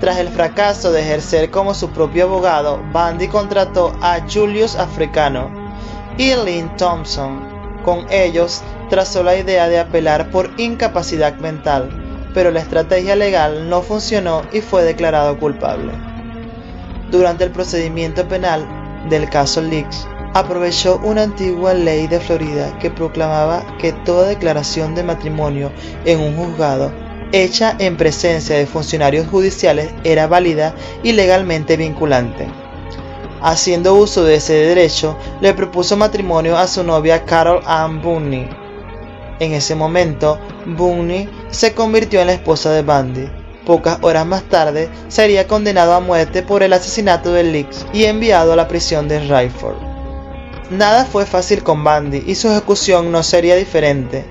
Tras 0.00 0.18
el 0.18 0.28
fracaso 0.28 0.90
de 0.90 1.02
ejercer 1.02 1.50
como 1.50 1.72
su 1.72 1.90
propio 1.90 2.24
abogado, 2.24 2.82
Bandy 2.92 3.28
contrató 3.28 3.96
a 4.02 4.18
Julius 4.28 4.74
Africano, 4.74 5.64
y 6.18 6.34
Lynn 6.34 6.76
Thompson. 6.76 7.43
Con 7.84 8.06
ellos 8.10 8.62
trazó 8.88 9.22
la 9.22 9.36
idea 9.36 9.68
de 9.68 9.78
apelar 9.78 10.30
por 10.30 10.50
incapacidad 10.56 11.36
mental, 11.38 11.90
pero 12.32 12.50
la 12.50 12.60
estrategia 12.60 13.14
legal 13.14 13.68
no 13.68 13.82
funcionó 13.82 14.42
y 14.52 14.60
fue 14.60 14.82
declarado 14.82 15.38
culpable. 15.38 15.92
durante 17.10 17.44
el 17.44 17.50
procedimiento 17.50 18.26
penal 18.26 18.66
del 19.08 19.28
caso 19.28 19.60
Leaks, 19.60 20.08
aprovechó 20.32 21.00
una 21.04 21.22
antigua 21.22 21.74
ley 21.74 22.08
de 22.08 22.18
Florida 22.18 22.76
que 22.80 22.90
proclamaba 22.90 23.64
que 23.78 23.92
toda 23.92 24.26
declaración 24.26 24.96
de 24.96 25.04
matrimonio 25.04 25.70
en 26.04 26.18
un 26.20 26.36
juzgado 26.36 26.92
hecha 27.30 27.76
en 27.78 27.96
presencia 27.96 28.56
de 28.56 28.66
funcionarios 28.66 29.28
judiciales 29.28 29.92
era 30.04 30.26
válida 30.26 30.74
y 31.02 31.12
legalmente 31.12 31.76
vinculante. 31.76 32.63
Haciendo 33.46 33.94
uso 33.94 34.24
de 34.24 34.36
ese 34.36 34.54
derecho, 34.54 35.18
le 35.42 35.52
propuso 35.52 35.98
matrimonio 35.98 36.56
a 36.56 36.66
su 36.66 36.82
novia 36.82 37.26
Carol 37.26 37.60
Ann 37.66 38.00
Bunny. 38.00 38.48
En 39.38 39.52
ese 39.52 39.74
momento, 39.74 40.38
Bunny 40.64 41.28
se 41.50 41.74
convirtió 41.74 42.22
en 42.22 42.28
la 42.28 42.32
esposa 42.32 42.70
de 42.70 42.80
Bundy. 42.80 43.28
Pocas 43.66 43.98
horas 44.00 44.24
más 44.24 44.44
tarde, 44.44 44.88
sería 45.08 45.46
condenado 45.46 45.92
a 45.92 46.00
muerte 46.00 46.42
por 46.42 46.62
el 46.62 46.72
asesinato 46.72 47.34
de 47.34 47.44
Leaks 47.44 47.84
y 47.92 48.04
enviado 48.04 48.54
a 48.54 48.56
la 48.56 48.66
prisión 48.66 49.08
de 49.08 49.20
Rayford. 49.28 49.76
Nada 50.70 51.04
fue 51.04 51.26
fácil 51.26 51.62
con 51.62 51.84
Bundy 51.84 52.24
y 52.26 52.36
su 52.36 52.48
ejecución 52.48 53.12
no 53.12 53.22
sería 53.22 53.56
diferente. 53.56 54.24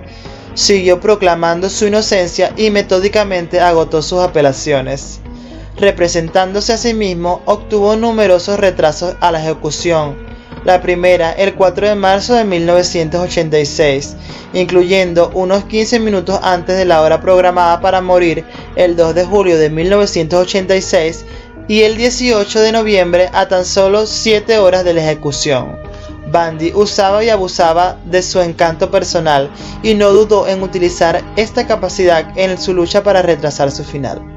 Siguió 0.56 0.99
proclamando 0.99 1.69
su 1.69 1.86
inocencia 1.86 2.52
y 2.58 2.71
metódicamente 2.71 3.60
agotó 3.60 4.02
sus 4.02 4.21
apelaciones. 4.21 5.19
Representándose 5.78 6.74
a 6.74 6.78
sí 6.78 6.94
mismo, 6.94 7.42
obtuvo 7.46 7.96
numerosos 7.96 8.60
retrasos 8.60 9.16
a 9.20 9.32
la 9.32 9.42
ejecución. 9.42 10.16
La 10.66 10.82
primera 10.82 11.32
el 11.32 11.56
4 11.56 11.90
de 11.90 11.96
marzo 11.96 12.36
de 12.36 12.46
1986, 12.46 14.16
incluyendo 14.54 15.32
unos 15.34 15.66
15 15.66 16.00
minutos 16.00 16.40
antes 16.42 16.78
de 16.78 16.86
la 16.86 17.02
hora 17.02 17.20
programada 17.22 17.82
para 17.82 18.02
morir 18.02 18.46
el 18.76 18.96
2 18.96 19.16
de 19.16 19.26
julio 19.26 19.58
de 19.58 19.70
1986 19.70 21.26
y 21.68 21.82
el 21.82 21.98
18 21.98 22.60
de 22.62 22.72
noviembre 22.72 23.30
a 23.34 23.48
tan 23.48 23.66
solo 23.66 24.06
7 24.06 24.60
horas 24.60 24.86
de 24.86 24.94
la 24.94 25.02
ejecución. 25.04 25.78
Bandy 26.32 26.72
usaba 26.74 27.24
y 27.24 27.30
abusaba 27.30 27.98
de 28.06 28.22
su 28.22 28.40
encanto 28.40 28.90
personal 28.90 29.50
y 29.82 29.96
no 29.96 30.12
dudó 30.12 30.48
en 30.48 30.64
utilizar 30.64 31.24
esta 31.36 31.68
capacidad 31.68 32.38
en 32.38 32.58
su 32.58 32.74
lucha 32.74 33.04
para 33.04 33.22
retrasar 33.22 33.72
su 33.72 33.84
final. 33.84 34.33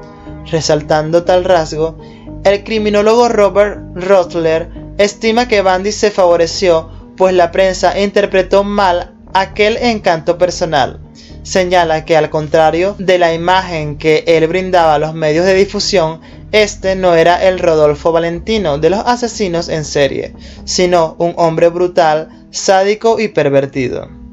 Resaltando 0.51 1.25
tal 1.25 1.45
rasgo, 1.45 1.99
el 2.45 2.63
criminólogo 2.65 3.29
Robert 3.29 3.81
Rotler 3.95 4.69
estima 4.99 5.49
que 5.49 5.63
Bandy 5.63 5.93
se 5.93 6.11
favoreció 6.11 6.91
pues 7.17 7.35
la 7.35 7.51
prensa 7.51 7.99
interpretó 7.99 8.63
mal 8.63 9.15
aquel 9.35 9.77
encanto 9.79 10.39
personal. 10.39 11.01
Señala 11.43 12.05
que 12.05 12.17
al 12.17 12.29
contrario 12.29 12.97
de 12.99 13.19
la 13.19 13.33
imagen 13.33 13.99
que 13.99 14.25
él 14.27 14.47
brindaba 14.49 14.95
a 14.95 14.99
los 14.99 15.15
medios 15.15 15.47
de 15.47 15.55
difusión, 15.55 16.21
este 16.53 16.97
no 16.97 17.15
era 17.15 17.47
el 17.47 17.59
Rodolfo 17.59 18.13
Valentino 18.13 18.79
de 18.79 18.91
los 18.91 19.01
asesinos 19.01 19.69
en 19.69 19.85
serie, 19.85 20.35
sino 20.65 21.15
un 21.19 21.35
hombre 21.37 21.69
brutal, 21.69 22.47
sádico 22.51 23.21
y 23.21 23.29
pervertido. 23.29 24.26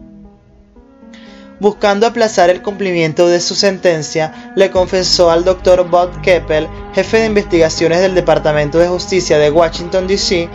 Buscando 1.64 2.06
aplazar 2.06 2.50
el 2.50 2.62
cumplimiento 2.62 3.30
de 3.30 3.40
su 3.40 3.56
sentencia, 3.56 4.52
le 4.54 4.70
confesó 4.70 5.32
al 5.32 5.46
Dr. 5.46 5.90
Bob 5.90 6.20
Keppel, 6.20 6.68
jefe 6.94 7.20
de 7.20 7.28
investigaciones 7.28 8.02
del 8.02 8.16
Departamento 8.16 8.80
de 8.80 8.90
Justicia 8.90 9.38
de 9.38 9.50
Washington, 9.50 10.06
D.C., 10.06 10.50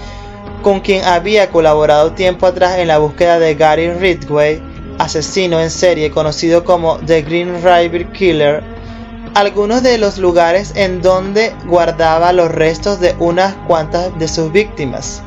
con 0.62 0.81
quien 0.81 1.03
había 1.07 1.49
colaborado 1.49 2.12
tiempo 2.12 2.44
atrás 2.44 2.77
en 2.77 2.88
la 2.88 2.99
búsqueda 2.99 3.38
de 3.38 3.55
Gary 3.55 3.90
Ridgway, 3.90 4.61
asesino 4.99 5.59
en 5.62 5.71
serie 5.71 6.11
conocido 6.11 6.62
como 6.62 6.99
The 6.99 7.23
Green 7.23 7.55
River 7.62 8.12
Killer, 8.12 8.62
algunos 9.33 9.83
de 9.83 9.97
los 9.97 10.18
lugares 10.18 10.75
en 10.77 11.01
donde 11.01 11.55
guardaba 11.64 12.35
los 12.35 12.51
restos 12.51 13.01
de 13.01 13.16
unas 13.18 13.55
cuantas 13.66 14.11
de 14.18 14.29
sus 14.29 14.53
víctimas. 14.53 15.23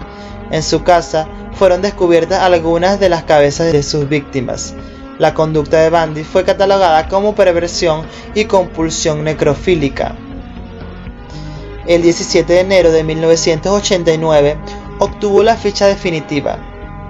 En 0.52 0.62
su 0.62 0.84
casa 0.84 1.28
fueron 1.54 1.82
descubiertas 1.82 2.44
algunas 2.44 3.00
de 3.00 3.10
las 3.10 3.24
cabezas 3.24 3.74
de 3.74 3.82
sus 3.82 4.08
víctimas. 4.08 4.76
La 5.22 5.36
conducta 5.36 5.78
de 5.78 5.92
Bandy 5.92 6.24
fue 6.24 6.44
catalogada 6.44 7.08
como 7.08 7.36
perversión 7.36 8.08
y 8.34 8.46
compulsión 8.46 9.24
necrofílica. 9.24 10.16
El 11.86 12.02
17 12.02 12.52
de 12.52 12.60
enero 12.62 12.92
de 12.92 13.04
1989 13.04 14.58
obtuvo 14.98 15.44
la 15.44 15.58
ficha 15.58 15.86
definitiva. 15.86 16.58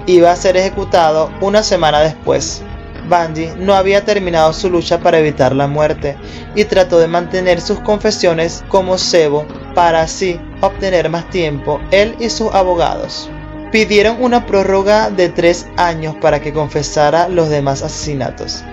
Iba 0.08 0.30
a 0.30 0.36
ser 0.36 0.58
ejecutado 0.58 1.32
una 1.40 1.64
semana 1.64 2.02
después. 2.02 2.62
Bundy 3.08 3.48
no 3.58 3.76
había 3.76 4.04
terminado 4.04 4.52
su 4.52 4.70
lucha 4.70 5.00
para 5.00 5.20
evitar 5.20 5.56
la 5.56 5.68
muerte 5.68 6.18
y 6.54 6.66
trató 6.66 7.00
de 7.00 7.08
mantener 7.08 7.62
sus 7.62 7.80
confesiones 7.80 8.66
como 8.68 8.98
cebo 8.98 9.46
para 9.74 10.02
así 10.02 10.38
obtener 10.60 11.10
más 11.10 11.30
tiempo 11.30 11.80
él 11.92 12.18
y 12.20 12.30
sus 12.30 12.54
abogados. 12.54 13.30
Pidieron 13.72 14.22
una 14.22 14.46
prórroga 14.46 15.10
de 15.10 15.30
tres 15.30 15.66
años 15.78 16.16
para 16.20 16.42
que 16.42 16.52
confesara 16.52 17.30
los 17.30 17.50
demás 17.50 17.82
asesinatos. 17.84 18.64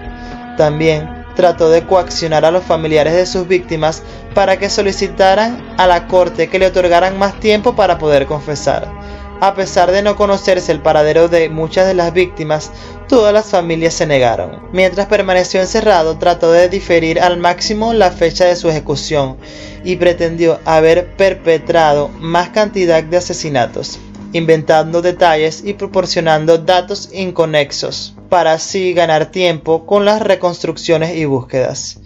También 0.56 1.24
trató 1.36 1.70
de 1.70 1.86
coaccionar 1.86 2.44
a 2.44 2.50
los 2.50 2.64
familiares 2.64 3.14
de 3.14 3.24
sus 3.24 3.46
víctimas 3.46 4.02
para 4.34 4.58
que 4.58 4.68
solicitaran 4.68 5.74
a 5.78 5.86
la 5.86 6.08
corte 6.08 6.48
que 6.48 6.58
le 6.58 6.66
otorgaran 6.66 7.16
más 7.16 7.38
tiempo 7.38 7.76
para 7.76 7.96
poder 7.96 8.26
confesar. 8.26 8.92
A 9.40 9.54
pesar 9.54 9.92
de 9.92 10.02
no 10.02 10.16
conocerse 10.16 10.72
el 10.72 10.82
paradero 10.82 11.28
de 11.28 11.48
muchas 11.48 11.86
de 11.86 11.94
las 11.94 12.12
víctimas, 12.12 12.72
todas 13.06 13.32
las 13.32 13.46
familias 13.46 13.94
se 13.94 14.04
negaron. 14.04 14.62
Mientras 14.72 15.06
permaneció 15.06 15.60
encerrado, 15.60 16.18
trató 16.18 16.50
de 16.50 16.68
diferir 16.68 17.20
al 17.20 17.38
máximo 17.38 17.92
la 17.92 18.10
fecha 18.10 18.46
de 18.46 18.56
su 18.56 18.68
ejecución 18.68 19.36
y 19.84 19.94
pretendió 19.94 20.58
haber 20.64 21.14
perpetrado 21.14 22.08
más 22.18 22.48
cantidad 22.48 23.04
de 23.04 23.16
asesinatos, 23.16 24.00
inventando 24.32 25.02
detalles 25.02 25.62
y 25.64 25.74
proporcionando 25.74 26.58
datos 26.58 27.10
inconexos, 27.12 28.14
para 28.28 28.52
así 28.52 28.92
ganar 28.92 29.30
tiempo 29.30 29.86
con 29.86 30.04
las 30.04 30.20
reconstrucciones 30.22 31.16
y 31.16 31.24
búsquedas 31.24 32.00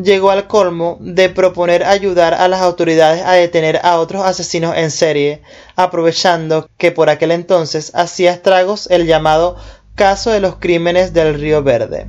llegó 0.00 0.30
al 0.30 0.46
colmo 0.46 0.96
de 1.00 1.28
proponer 1.28 1.82
ayudar 1.82 2.34
a 2.34 2.46
las 2.46 2.62
autoridades 2.62 3.22
a 3.24 3.32
detener 3.32 3.80
a 3.82 3.98
otros 3.98 4.24
asesinos 4.24 4.76
en 4.76 4.90
serie, 4.90 5.42
aprovechando 5.74 6.68
que 6.78 6.92
por 6.92 7.10
aquel 7.10 7.32
entonces 7.32 7.90
hacía 7.94 8.32
estragos 8.32 8.88
el 8.90 9.06
llamado 9.06 9.56
caso 9.96 10.30
de 10.30 10.40
los 10.40 10.56
crímenes 10.56 11.12
del 11.12 11.34
Río 11.34 11.62
Verde, 11.62 12.06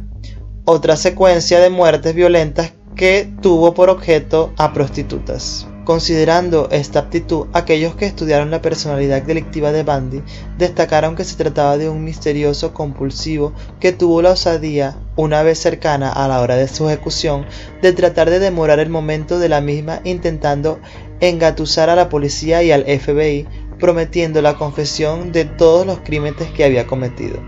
otra 0.65 0.95
secuencia 0.95 1.59
de 1.59 1.71
muertes 1.71 2.13
violentas 2.13 2.73
que 2.95 3.27
tuvo 3.41 3.73
por 3.73 3.89
objeto 3.89 4.53
a 4.57 4.71
prostitutas. 4.73 5.68
Considerando 5.89 6.69
esta 6.69 6.99
aptitud, 6.99 7.47
aquellos 7.51 7.95
que 7.95 8.05
estudiaron 8.05 8.51
la 8.51 8.61
personalidad 8.61 9.23
delictiva 9.23 9.71
de 9.71 9.81
Bandy 9.81 10.21
destacaron 10.59 11.15
que 11.15 11.23
se 11.23 11.35
trataba 11.35 11.79
de 11.79 11.89
un 11.89 12.03
misterioso 12.03 12.75
compulsivo 12.75 13.53
que 13.79 13.91
tuvo 13.91 14.21
la 14.21 14.33
osadía, 14.33 14.97
una 15.15 15.41
vez 15.41 15.57
cercana 15.57 16.11
a 16.11 16.27
la 16.27 16.41
hora 16.41 16.57
de 16.57 16.67
su 16.67 16.87
ejecución, 16.87 17.47
de 17.81 17.91
tratar 17.91 18.29
de 18.29 18.37
demorar 18.37 18.77
el 18.77 18.89
momento 18.89 19.39
de 19.39 19.49
la 19.49 19.61
misma 19.61 20.01
intentando 20.03 20.79
engatusar 21.21 21.89
a 21.89 21.95
la 21.95 22.07
policía 22.07 22.61
y 22.61 22.71
al 22.71 22.83
FBI, 22.83 23.47
prometiendo 23.79 24.43
la 24.43 24.57
confesión 24.57 25.31
de 25.31 25.45
todos 25.45 25.87
los 25.87 26.01
crímenes 26.01 26.51
que 26.51 26.65
había 26.65 26.85
cometido. 26.85 27.39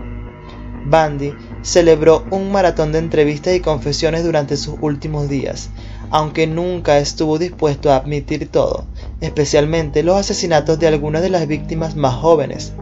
Bandy 0.84 1.32
celebró 1.62 2.24
un 2.30 2.52
maratón 2.52 2.92
de 2.92 2.98
entrevistas 2.98 3.54
y 3.54 3.60
confesiones 3.60 4.24
durante 4.24 4.56
sus 4.56 4.76
últimos 4.80 5.28
días, 5.28 5.70
aunque 6.10 6.46
nunca 6.46 6.98
estuvo 6.98 7.38
dispuesto 7.38 7.90
a 7.90 7.96
admitir 7.96 8.48
todo, 8.48 8.84
especialmente 9.20 10.02
los 10.02 10.16
asesinatos 10.16 10.78
de 10.78 10.88
algunas 10.88 11.22
de 11.22 11.30
las 11.30 11.46
víctimas 11.46 11.96
más 11.96 12.14
jóvenes. 12.14 12.72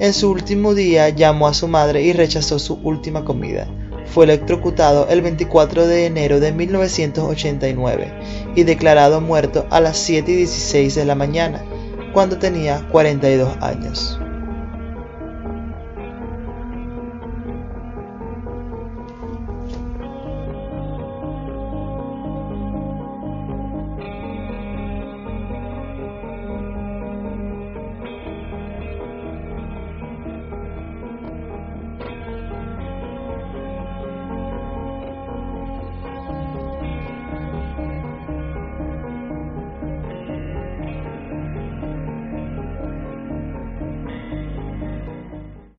En 0.00 0.12
su 0.12 0.30
último 0.30 0.74
día 0.74 1.08
llamó 1.10 1.46
a 1.46 1.54
su 1.54 1.68
madre 1.68 2.02
y 2.02 2.12
rechazó 2.12 2.58
su 2.58 2.74
última 2.82 3.24
comida. 3.24 3.68
Fue 4.06 4.24
electrocutado 4.24 5.06
el 5.08 5.22
24 5.22 5.86
de 5.86 6.06
enero 6.06 6.40
de 6.40 6.52
1989 6.52 8.12
y 8.56 8.64
declarado 8.64 9.20
muerto 9.20 9.66
a 9.70 9.80
las 9.80 9.96
7 9.98 10.32
y 10.32 10.36
16 10.36 10.94
de 10.94 11.04
la 11.04 11.14
mañana, 11.14 11.62
cuando 12.12 12.38
tenía 12.38 12.86
42 12.90 13.56
años. 13.60 14.18